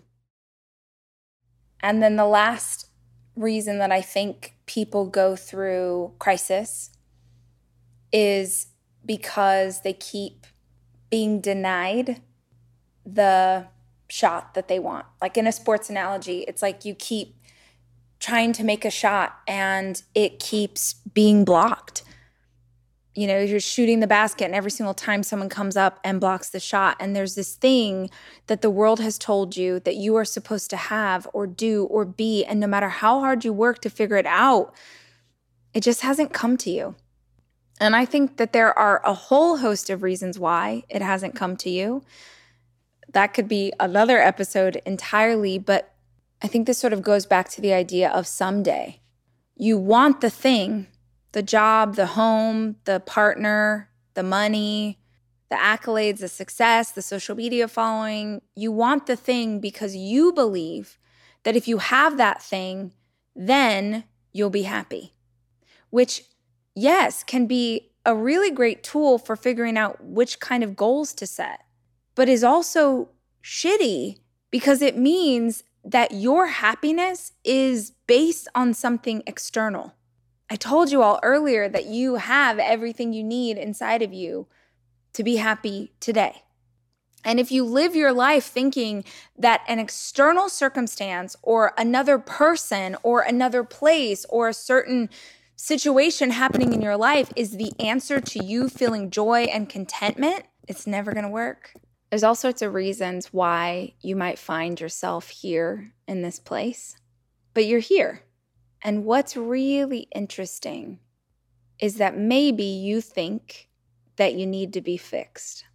And 1.79 2.03
then 2.03 2.17
the 2.17 2.27
last 2.27 2.89
reason 3.35 3.79
that 3.79 3.91
I 3.91 4.01
think 4.01 4.53
people 4.67 5.07
go 5.07 5.35
through 5.35 6.13
crisis 6.19 6.91
is 8.11 8.67
because 9.03 9.81
they 9.81 9.93
keep 9.93 10.45
being 11.09 11.41
denied 11.41 12.21
the 13.03 13.69
shot 14.13 14.53
that 14.53 14.67
they 14.67 14.77
want. 14.77 15.07
Like 15.19 15.37
in 15.37 15.47
a 15.47 15.51
sports 15.51 15.89
analogy, 15.89 16.41
it's 16.47 16.61
like 16.61 16.85
you 16.85 16.93
keep 16.93 17.35
trying 18.19 18.53
to 18.53 18.63
make 18.63 18.85
a 18.85 18.91
shot 18.91 19.39
and 19.47 20.03
it 20.13 20.39
keeps 20.39 20.93
being 21.15 21.43
blocked. 21.43 22.03
You 23.15 23.25
know, 23.25 23.39
you're 23.39 23.59
shooting 23.59 23.99
the 23.99 24.07
basket, 24.07 24.45
and 24.45 24.55
every 24.55 24.71
single 24.71 24.93
time 24.95 25.21
someone 25.21 25.49
comes 25.49 25.77
up 25.77 25.99
and 26.03 26.19
blocks 26.19 26.49
the 26.49 26.59
shot, 26.59 26.97
and 26.99 27.15
there's 27.15 27.35
this 27.35 27.53
thing 27.53 28.09
that 28.47 28.63
the 28.63 28.71
world 28.71 28.99
has 28.99 29.19
told 29.19 29.55
you 29.55 29.79
that 29.81 29.95
you 29.95 30.15
are 30.15 30.25
supposed 30.25 30.71
to 30.71 30.77
have 30.77 31.27
or 31.31 31.45
do 31.45 31.85
or 31.85 32.05
be. 32.05 32.43
And 32.43 32.59
no 32.59 32.65
matter 32.65 32.89
how 32.89 33.19
hard 33.19 33.45
you 33.45 33.53
work 33.53 33.81
to 33.81 33.89
figure 33.89 34.17
it 34.17 34.25
out, 34.25 34.73
it 35.75 35.81
just 35.81 36.01
hasn't 36.01 36.33
come 36.33 36.57
to 36.57 36.71
you. 36.71 36.95
And 37.79 37.95
I 37.95 38.05
think 38.05 38.37
that 38.37 38.53
there 38.53 38.77
are 38.77 39.01
a 39.05 39.13
whole 39.13 39.57
host 39.57 39.91
of 39.91 40.01
reasons 40.01 40.39
why 40.39 40.83
it 40.89 41.01
hasn't 41.01 41.35
come 41.35 41.55
to 41.57 41.69
you 41.69 42.03
that 43.13 43.33
could 43.33 43.47
be 43.47 43.71
another 43.79 44.19
episode 44.19 44.81
entirely, 44.85 45.57
but 45.57 45.93
I 46.41 46.47
think 46.47 46.67
this 46.67 46.77
sort 46.77 46.93
of 46.93 47.01
goes 47.01 47.25
back 47.25 47.47
to 47.49 47.61
the 47.61 47.73
idea 47.73 48.09
of 48.09 48.27
someday. 48.27 48.99
You 49.55 49.77
want 49.77 50.21
the 50.21 50.29
thing, 50.29 50.87
the 51.31 51.43
job, 51.43 51.95
the 51.95 52.07
home, 52.07 52.75
the 52.85 52.99
partner, 52.99 53.89
the 54.15 54.23
money, 54.23 54.99
the 55.49 55.55
accolades, 55.55 56.19
the 56.19 56.27
success, 56.27 56.91
the 56.91 57.01
social 57.01 57.35
media 57.35 57.67
following. 57.67 58.41
You 58.55 58.71
want 58.71 59.05
the 59.05 59.15
thing 59.15 59.59
because 59.59 59.95
you 59.95 60.33
believe 60.33 60.97
that 61.43 61.55
if 61.55 61.67
you 61.67 61.77
have 61.77 62.17
that 62.17 62.41
thing, 62.41 62.93
then 63.35 64.05
you'll 64.31 64.49
be 64.49 64.63
happy, 64.63 65.13
which, 65.91 66.23
yes, 66.75 67.23
can 67.23 67.45
be 67.45 67.91
a 68.05 68.15
really 68.15 68.49
great 68.49 68.83
tool 68.83 69.17
for 69.17 69.35
figuring 69.35 69.77
out 69.77 70.03
which 70.03 70.39
kind 70.39 70.63
of 70.63 70.75
goals 70.75 71.13
to 71.13 71.27
set 71.27 71.61
but 72.15 72.29
is 72.29 72.43
also 72.43 73.09
shitty 73.43 74.17
because 74.51 74.81
it 74.81 74.97
means 74.97 75.63
that 75.83 76.11
your 76.11 76.47
happiness 76.47 77.33
is 77.43 77.91
based 78.07 78.47
on 78.55 78.73
something 78.73 79.23
external. 79.27 79.93
I 80.49 80.55
told 80.55 80.91
you 80.91 81.01
all 81.01 81.19
earlier 81.23 81.67
that 81.67 81.85
you 81.85 82.15
have 82.15 82.59
everything 82.59 83.13
you 83.13 83.23
need 83.23 83.57
inside 83.57 84.01
of 84.01 84.13
you 84.13 84.47
to 85.13 85.23
be 85.23 85.37
happy 85.37 85.93
today. 85.99 86.43
And 87.25 87.39
if 87.39 87.51
you 87.51 87.63
live 87.63 87.95
your 87.95 88.11
life 88.11 88.45
thinking 88.45 89.05
that 89.37 89.61
an 89.67 89.79
external 89.79 90.49
circumstance 90.49 91.35
or 91.41 91.73
another 91.77 92.17
person 92.19 92.97
or 93.01 93.21
another 93.21 93.63
place 93.63 94.25
or 94.29 94.49
a 94.49 94.53
certain 94.53 95.09
situation 95.55 96.31
happening 96.31 96.73
in 96.73 96.81
your 96.81 96.97
life 96.97 97.31
is 97.35 97.57
the 97.57 97.71
answer 97.79 98.19
to 98.19 98.43
you 98.43 98.67
feeling 98.67 99.09
joy 99.09 99.43
and 99.43 99.69
contentment, 99.69 100.43
it's 100.67 100.85
never 100.85 101.13
to 101.13 101.29
work. 101.29 101.73
There's 102.13 102.21
all 102.23 102.35
sorts 102.35 102.61
of 102.61 102.75
reasons 102.75 103.33
why 103.33 103.95
you 103.99 104.15
might 104.15 104.37
find 104.37 104.79
yourself 104.79 105.29
here 105.29 105.93
in 106.07 106.21
this 106.21 106.37
place, 106.37 106.95
but 107.55 107.65
you're 107.65 107.79
here. 107.79 108.21
And 108.83 109.03
what's 109.03 109.35
really 109.35 110.07
interesting 110.13 110.99
is 111.79 111.95
that 111.95 112.15
maybe 112.15 112.65
you 112.65 113.01
think 113.01 113.67
that 114.17 114.35
you 114.35 114.45
need 114.45 114.73
to 114.73 114.81
be 114.81 114.95
fixed. 114.95 115.65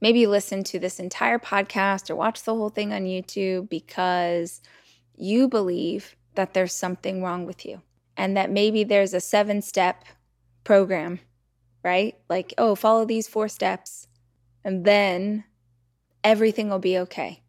Maybe 0.00 0.24
listen 0.24 0.62
to 0.62 0.78
this 0.78 1.00
entire 1.00 1.40
podcast 1.40 2.10
or 2.10 2.14
watch 2.14 2.44
the 2.44 2.54
whole 2.54 2.70
thing 2.70 2.92
on 2.92 3.02
YouTube 3.02 3.68
because 3.68 4.62
you 5.16 5.48
believe 5.48 6.14
that 6.36 6.54
there's 6.54 6.72
something 6.72 7.24
wrong 7.24 7.44
with 7.44 7.66
you 7.66 7.82
and 8.16 8.36
that 8.36 8.52
maybe 8.52 8.84
there's 8.84 9.14
a 9.14 9.20
seven 9.20 9.62
step 9.62 10.04
program, 10.62 11.18
right? 11.82 12.16
Like, 12.28 12.54
oh, 12.56 12.76
follow 12.76 13.04
these 13.04 13.26
four 13.26 13.48
steps 13.48 14.06
and 14.64 14.84
then 14.84 15.44
everything 16.24 16.68
will 16.68 16.78
be 16.78 16.98
okay. 16.98 17.42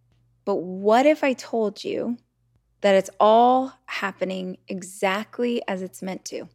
But 0.45 0.55
what 0.55 1.05
if 1.05 1.23
I 1.23 1.33
told 1.33 1.83
you 1.83 2.17
that 2.81 2.95
it's 2.95 3.09
all 3.19 3.73
happening 3.85 4.57
exactly 4.67 5.61
as 5.67 5.81
it's 5.81 6.01
meant 6.01 6.25
to? 6.25 6.49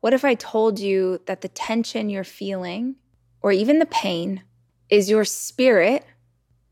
What 0.00 0.14
if 0.14 0.24
I 0.24 0.34
told 0.34 0.80
you 0.80 1.20
that 1.26 1.42
the 1.42 1.48
tension 1.48 2.10
you're 2.10 2.24
feeling, 2.24 2.96
or 3.40 3.52
even 3.52 3.78
the 3.78 3.86
pain, 3.86 4.42
is 4.88 5.08
your 5.08 5.24
spirit 5.24 6.04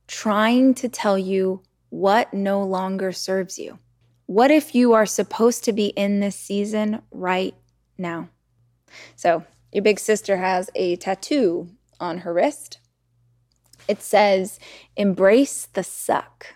trying 0.08 0.74
to 0.74 0.88
tell 0.88 1.16
you 1.16 1.62
what 1.90 2.34
no 2.34 2.62
longer 2.64 3.12
serves 3.12 3.58
you? 3.58 3.78
What 4.26 4.50
if 4.50 4.74
you 4.74 4.92
are 4.94 5.06
supposed 5.06 5.64
to 5.64 5.72
be 5.72 5.86
in 5.88 6.20
this 6.20 6.36
season 6.36 7.02
right 7.10 7.54
now? 7.98 8.28
So, 9.14 9.44
your 9.72 9.82
big 9.82 10.00
sister 10.00 10.36
has 10.36 10.68
a 10.74 10.96
tattoo 10.96 11.68
on 12.00 12.18
her 12.18 12.32
wrist 12.32 12.79
it 13.88 14.02
says, 14.02 14.58
embrace 14.96 15.66
the 15.72 15.82
suck. 15.82 16.46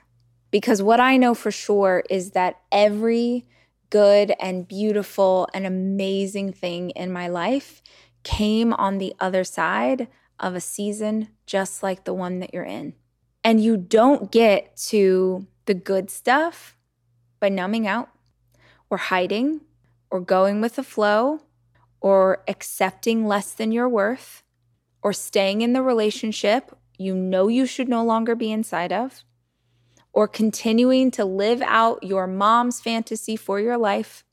Because 0.51 0.83
what 0.83 1.01
I 1.01 1.17
know 1.17 1.35
for 1.35 1.51
sure 1.51 2.05
is 2.09 2.31
that 2.31 2.61
every 2.71 3.47
good 3.91 4.33
and 4.41 4.67
beautiful 4.67 5.49
and 5.55 5.67
amazing 5.67 6.53
thing 6.53 6.91
in 6.91 7.13
my 7.13 7.29
life 7.29 7.83
came 8.23 8.73
on 8.73 8.99
the 8.99 9.15
other 9.21 9.45
side 9.45 10.09
of 10.41 10.55
a 10.55 10.61
season 10.61 11.29
just 11.47 11.83
like 11.83 12.05
the 12.05 12.15
one 12.15 12.41
that 12.41 12.53
you're 12.53 12.65
in. 12.65 12.95
And 13.43 13.63
you 13.63 13.77
don't 13.77 14.33
get 14.33 14.77
to 14.89 15.47
the 15.67 15.75
good 15.75 16.11
stuff 16.11 16.77
by 17.41 17.49
numbing 17.49 17.87
out 17.87 18.09
or 18.91 18.97
hiding 18.97 19.61
or 20.11 20.21
going 20.21 20.61
with 20.61 20.77
the 20.77 20.83
flow 20.83 21.41
or 22.01 22.43
accepting 22.49 23.27
less 23.27 23.53
than 23.53 23.73
your 23.73 23.89
worth 23.89 24.43
or 25.03 25.13
staying 25.13 25.61
in 25.61 25.73
the 25.73 25.83
relationship 25.83 26.77
you 26.99 27.15
know 27.15 27.49
you 27.49 27.67
should 27.67 27.89
no 27.89 28.05
longer 28.05 28.35
be 28.35 28.53
inside 28.53 28.93
of, 28.93 29.23
or 30.13 30.29
continuing 30.29 31.11
to 31.11 31.25
live 31.25 31.61
out 31.63 32.03
your 32.03 32.27
mom's 32.27 32.81
fantasy 32.81 33.37
for 33.37 33.59
your 33.61 33.77
life, 33.77 34.25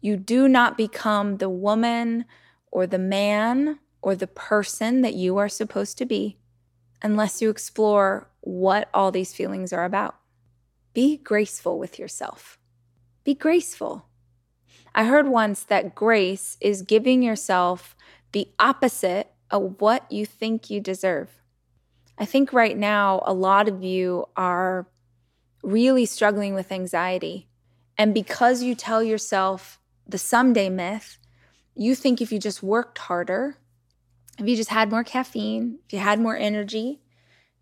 you 0.00 0.16
do 0.16 0.48
not 0.48 0.76
become 0.76 1.38
the 1.38 1.50
woman 1.50 2.24
or 2.70 2.86
the 2.86 2.98
man 2.98 3.80
or 4.00 4.14
the 4.14 4.28
person 4.28 5.02
that 5.02 5.14
you 5.14 5.36
are 5.38 5.48
supposed 5.48 5.98
to 5.98 6.06
be 6.06 6.38
unless 7.02 7.42
you 7.42 7.50
explore 7.50 8.30
what 8.40 8.88
all 8.94 9.10
these 9.10 9.34
feelings 9.34 9.72
are 9.72 9.84
about. 9.84 10.16
Be 10.94 11.16
graceful 11.16 11.78
with 11.78 11.98
yourself. 11.98 12.58
Be 13.24 13.34
graceful. 13.34 14.06
I 14.94 15.04
heard 15.04 15.28
once 15.28 15.62
that 15.64 15.94
grace 15.94 16.56
is 16.60 16.82
giving 16.82 17.22
yourself 17.22 17.96
the 18.32 18.48
opposite 18.58 19.32
of 19.50 19.80
what 19.80 20.10
you 20.10 20.26
think 20.26 20.70
you 20.70 20.80
deserve. 20.80 21.30
I 22.18 22.24
think 22.24 22.52
right 22.52 22.76
now, 22.76 23.22
a 23.24 23.32
lot 23.32 23.68
of 23.68 23.82
you 23.82 24.26
are 24.36 24.88
really 25.62 26.06
struggling 26.06 26.54
with 26.54 26.72
anxiety. 26.72 27.48
And 27.96 28.14
because 28.14 28.62
you 28.62 28.74
tell 28.74 29.02
yourself 29.02 29.80
the 30.06 30.18
someday 30.18 30.68
myth, 30.68 31.18
you 31.74 31.94
think 31.94 32.20
if 32.20 32.32
you 32.32 32.38
just 32.38 32.62
worked 32.62 32.98
harder, 32.98 33.56
if 34.38 34.48
you 34.48 34.56
just 34.56 34.70
had 34.70 34.90
more 34.90 35.04
caffeine, 35.04 35.78
if 35.86 35.92
you 35.92 35.98
had 35.98 36.20
more 36.20 36.36
energy, 36.36 37.00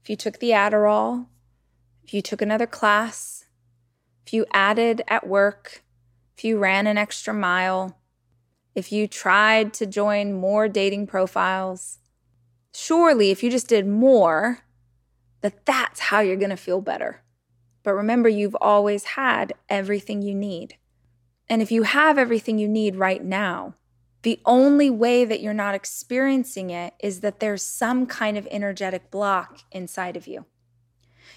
if 0.02 0.10
you 0.10 0.16
took 0.16 0.38
the 0.38 0.50
Adderall, 0.50 1.26
if 2.04 2.14
you 2.14 2.22
took 2.22 2.40
another 2.40 2.66
class, 2.66 3.46
if 4.26 4.32
you 4.32 4.46
added 4.52 5.02
at 5.08 5.26
work, 5.26 5.82
if 6.36 6.44
you 6.44 6.58
ran 6.58 6.86
an 6.86 6.98
extra 6.98 7.34
mile, 7.34 7.98
if 8.76 8.92
you 8.92 9.08
tried 9.08 9.72
to 9.72 9.86
join 9.86 10.34
more 10.34 10.68
dating 10.68 11.06
profiles, 11.06 11.98
surely 12.74 13.30
if 13.30 13.42
you 13.42 13.50
just 13.50 13.68
did 13.68 13.86
more, 13.86 14.60
that 15.40 15.64
that's 15.64 15.98
how 15.98 16.20
you're 16.20 16.36
going 16.36 16.50
to 16.50 16.56
feel 16.58 16.82
better. 16.82 17.22
But 17.82 17.94
remember, 17.94 18.28
you've 18.28 18.56
always 18.60 19.04
had 19.04 19.54
everything 19.70 20.20
you 20.20 20.34
need. 20.34 20.76
And 21.48 21.62
if 21.62 21.72
you 21.72 21.84
have 21.84 22.18
everything 22.18 22.58
you 22.58 22.68
need 22.68 22.96
right 22.96 23.24
now, 23.24 23.76
the 24.20 24.40
only 24.44 24.90
way 24.90 25.24
that 25.24 25.40
you're 25.40 25.54
not 25.54 25.74
experiencing 25.74 26.68
it 26.68 26.92
is 27.00 27.20
that 27.20 27.40
there's 27.40 27.62
some 27.62 28.04
kind 28.04 28.36
of 28.36 28.46
energetic 28.50 29.10
block 29.10 29.60
inside 29.72 30.16
of 30.18 30.26
you. 30.26 30.44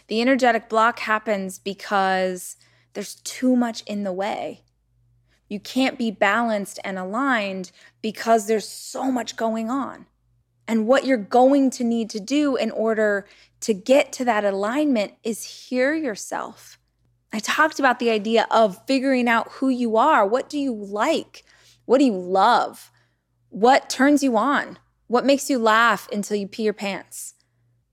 The 0.08 0.22
energetic 0.22 0.68
block 0.68 1.00
happens 1.00 1.58
because 1.58 2.58
there's 2.94 3.16
too 3.16 3.56
much 3.56 3.82
in 3.84 4.04
the 4.04 4.12
way. 4.12 4.64
You 5.50 5.60
can't 5.60 5.98
be 5.98 6.12
balanced 6.12 6.80
and 6.84 6.98
aligned 6.98 7.72
because 8.02 8.48
there's 8.48 8.68
so 8.68 9.12
much 9.12 9.36
going 9.36 9.70
on. 9.70 10.06
And 10.68 10.86
what 10.86 11.06
you're 11.06 11.18
going 11.18 11.72
to 11.72 11.84
need 11.84 12.12
to 12.12 12.20
do 12.20 12.56
in 12.56 12.70
order 12.70 13.26
to 13.62 13.74
get 13.74 14.14
to 14.14 14.26
that 14.26 14.46
alignment 14.46 15.14
is 15.24 15.44
hear 15.44 15.96
yourself. 15.96 16.78
I 17.34 17.40
talked 17.40 17.80
about 17.80 18.00
the 18.00 18.12
idea 18.12 18.48
of 18.52 18.86
figuring 18.86 19.28
out 19.28 19.52
who 19.54 19.70
you 19.70 19.98
are. 19.98 20.26
What 20.26 20.50
do 20.50 20.60
you 20.60 20.74
like? 20.74 21.44
What 21.86 21.98
do 21.98 22.06
you 22.06 22.18
love? 22.18 22.92
What 23.50 23.90
turns 23.90 24.22
you 24.22 24.38
on? 24.38 24.78
What 25.08 25.26
makes 25.26 25.50
you 25.50 25.58
laugh 25.58 26.08
until 26.12 26.38
you 26.38 26.48
pee 26.48 26.64
your 26.64 26.74
pants? 26.74 27.34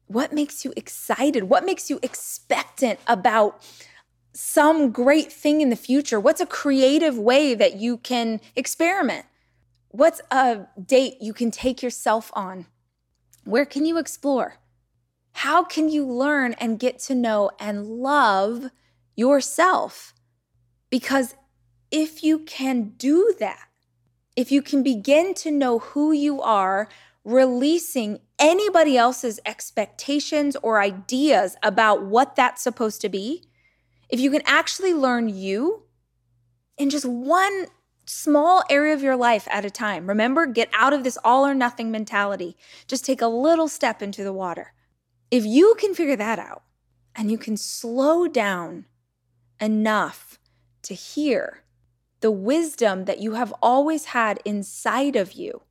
What 0.06 0.32
makes 0.32 0.64
you 0.64 0.74
excited? 0.76 1.44
What 1.44 1.64
makes 1.64 1.88
you 1.88 1.98
expectant 2.02 3.00
about 3.06 3.62
some 4.36 4.90
great 4.90 5.32
thing 5.32 5.62
in 5.62 5.70
the 5.70 5.76
future? 5.76 6.20
What's 6.20 6.42
a 6.42 6.46
creative 6.46 7.18
way 7.18 7.54
that 7.54 7.76
you 7.76 7.96
can 7.96 8.40
experiment? 8.54 9.24
What's 9.88 10.20
a 10.30 10.66
date 10.84 11.16
you 11.22 11.32
can 11.32 11.50
take 11.50 11.82
yourself 11.82 12.30
on? 12.34 12.66
Where 13.44 13.64
can 13.64 13.86
you 13.86 13.96
explore? 13.96 14.56
How 15.32 15.64
can 15.64 15.88
you 15.88 16.06
learn 16.06 16.52
and 16.54 16.78
get 16.78 16.98
to 17.00 17.14
know 17.14 17.50
and 17.58 17.86
love 17.86 18.70
yourself? 19.14 20.12
Because 20.90 21.34
if 21.90 22.22
you 22.22 22.40
can 22.40 22.90
do 22.98 23.34
that, 23.38 23.68
if 24.36 24.52
you 24.52 24.60
can 24.60 24.82
begin 24.82 25.32
to 25.34 25.50
know 25.50 25.78
who 25.78 26.12
you 26.12 26.42
are, 26.42 26.88
releasing 27.24 28.20
anybody 28.38 28.98
else's 28.98 29.40
expectations 29.46 30.56
or 30.62 30.80
ideas 30.80 31.56
about 31.62 32.04
what 32.04 32.36
that's 32.36 32.62
supposed 32.62 33.00
to 33.00 33.08
be, 33.08 33.42
if 34.08 34.20
you 34.20 34.30
can 34.30 34.42
actually 34.46 34.94
learn 34.94 35.28
you 35.28 35.82
in 36.78 36.90
just 36.90 37.06
one 37.06 37.66
small 38.04 38.62
area 38.70 38.94
of 38.94 39.02
your 39.02 39.16
life 39.16 39.48
at 39.50 39.64
a 39.64 39.70
time, 39.70 40.06
remember, 40.06 40.46
get 40.46 40.68
out 40.72 40.92
of 40.92 41.04
this 41.04 41.18
all 41.24 41.46
or 41.46 41.54
nothing 41.54 41.90
mentality. 41.90 42.56
Just 42.86 43.04
take 43.04 43.20
a 43.20 43.26
little 43.26 43.68
step 43.68 44.02
into 44.02 44.22
the 44.22 44.32
water. 44.32 44.72
If 45.30 45.44
you 45.44 45.74
can 45.78 45.94
figure 45.94 46.16
that 46.16 46.38
out 46.38 46.62
and 47.14 47.30
you 47.30 47.38
can 47.38 47.56
slow 47.56 48.28
down 48.28 48.86
enough 49.60 50.38
to 50.82 50.94
hear 50.94 51.62
the 52.20 52.30
wisdom 52.30 53.04
that 53.06 53.20
you 53.20 53.34
have 53.34 53.52
always 53.60 54.06
had 54.06 54.38
inside 54.44 55.16
of 55.16 55.32
you, 55.32 55.62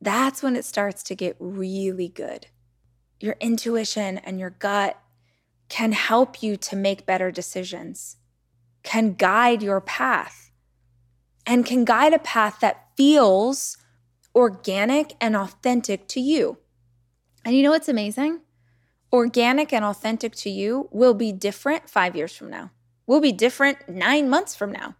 that's 0.00 0.42
when 0.42 0.56
it 0.56 0.64
starts 0.64 1.02
to 1.04 1.14
get 1.14 1.36
really 1.38 2.08
good. 2.08 2.46
Your 3.20 3.36
intuition 3.40 4.18
and 4.18 4.40
your 4.40 4.50
gut 4.50 4.98
can 5.74 5.90
help 5.90 6.40
you 6.40 6.56
to 6.56 6.76
make 6.76 7.04
better 7.04 7.32
decisions, 7.32 8.16
can 8.84 9.14
guide 9.14 9.60
your 9.60 9.80
path, 9.80 10.52
and 11.44 11.66
can 11.66 11.84
guide 11.84 12.12
a 12.12 12.18
path 12.20 12.60
that 12.60 12.86
feels 12.96 13.76
organic 14.36 15.16
and 15.20 15.34
authentic 15.34 16.06
to 16.06 16.20
you. 16.20 16.58
And 17.44 17.56
you 17.56 17.64
know 17.64 17.72
what's 17.72 17.88
amazing? 17.88 18.42
organic 19.12 19.72
and 19.72 19.84
authentic 19.84 20.34
to 20.34 20.50
you 20.50 20.88
will 20.92 21.14
be 21.14 21.32
different 21.32 21.90
five 21.90 22.14
years 22.14 22.36
from 22.36 22.50
now, 22.50 22.70
will 23.04 23.20
be 23.20 23.32
different 23.32 23.88
nine 23.88 24.30
months 24.30 24.54
from 24.54 24.70
now, 24.70 24.94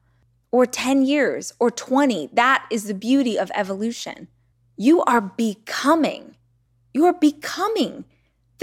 or 0.50 0.66
10 0.66 1.04
years, 1.04 1.52
or 1.60 1.70
20. 1.70 2.30
That 2.32 2.66
is 2.68 2.84
the 2.84 2.94
beauty 2.94 3.38
of 3.38 3.52
evolution. 3.54 4.26
You 4.76 5.02
are 5.04 5.20
becoming, 5.20 6.34
you 6.92 7.04
are 7.06 7.12
becoming 7.12 8.06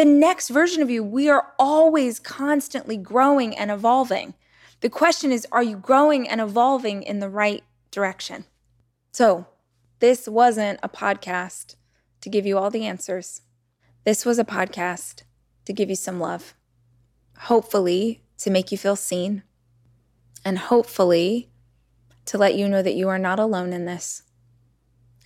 the 0.02 0.06
next 0.06 0.49
version 0.49 0.82
of 0.82 0.89
you. 0.89 1.04
We 1.04 1.30
are 1.30 1.54
always 1.60 2.18
constantly 2.18 2.97
growing 2.97 3.56
and 3.56 3.70
evolving. 3.70 4.34
The 4.80 4.89
question 4.89 5.32
is, 5.32 5.45
are 5.52 5.62
you 5.62 5.78
growing 5.78 6.28
and 6.28 6.41
evolving 6.41 7.04
in 7.04 7.20
the 7.20 7.30
right 7.30 7.64
direction? 7.91 8.45
So, 9.12 9.45
this 9.99 10.28
wasn't 10.28 10.80
a 10.82 10.89
podcast 10.89 11.76
to 12.22 12.30
give 12.32 12.47
you 12.47 12.58
all 12.58 12.72
the 12.72 12.88
answers. 12.88 13.41
This 14.04 14.26
was 14.26 14.39
a 14.39 14.43
podcast 14.43 15.22
to 15.66 15.74
give 15.74 15.88
you 15.88 15.95
some 15.95 16.20
love, 16.20 16.56
hopefully, 17.41 18.24
to 18.39 18.49
make 18.49 18.72
you 18.72 18.80
feel 18.80 18.95
seen, 18.95 19.43
and 20.43 20.58
hopefully, 20.58 21.52
to 22.26 22.39
let 22.39 22.56
you 22.56 22.68
know 22.68 22.82
that 22.82 22.95
you 22.95 23.08
are 23.08 23.20
not 23.20 23.38
alone 23.38 23.72
in 23.72 23.86
this 23.86 24.24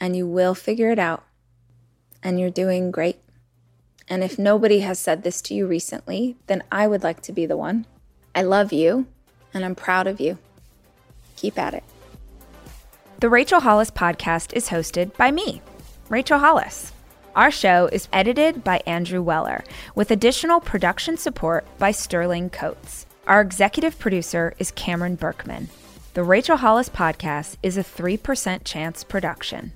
and 0.01 0.17
you 0.17 0.27
will 0.27 0.53
figure 0.53 0.91
it 0.91 0.99
out 0.99 1.23
and 2.21 2.41
you're 2.41 2.49
doing 2.49 2.91
great. 2.91 3.24
And 4.07 4.23
if 4.23 4.37
nobody 4.37 4.79
has 4.79 4.99
said 4.99 5.23
this 5.23 5.41
to 5.43 5.53
you 5.53 5.65
recently, 5.65 6.35
then 6.47 6.63
I 6.71 6.87
would 6.87 7.03
like 7.03 7.21
to 7.23 7.31
be 7.31 7.45
the 7.45 7.57
one. 7.57 7.85
I 8.33 8.43
love 8.43 8.71
you 8.71 9.07
and 9.53 9.65
I'm 9.65 9.75
proud 9.75 10.07
of 10.07 10.19
you. 10.19 10.37
Keep 11.35 11.57
at 11.57 11.73
it. 11.73 11.83
The 13.19 13.29
Rachel 13.29 13.61
Hollis 13.61 13.91
podcast 13.91 14.53
is 14.53 14.69
hosted 14.69 15.15
by 15.17 15.31
me, 15.31 15.61
Rachel 16.09 16.39
Hollis. 16.39 16.91
Our 17.35 17.51
show 17.51 17.89
is 17.91 18.07
edited 18.13 18.63
by 18.63 18.81
Andrew 18.85 19.21
Weller, 19.21 19.63
with 19.93 20.11
additional 20.11 20.59
production 20.59 21.17
support 21.17 21.65
by 21.77 21.91
Sterling 21.91 22.49
Coates. 22.49 23.05
Our 23.27 23.41
executive 23.41 23.97
producer 23.99 24.53
is 24.59 24.71
Cameron 24.71 25.15
Berkman. 25.15 25.69
The 26.13 26.23
Rachel 26.23 26.57
Hollis 26.57 26.87
Podcast 26.87 27.57
is 27.61 27.77
a 27.77 27.83
3% 27.83 28.61
chance 28.63 29.03
production. 29.03 29.73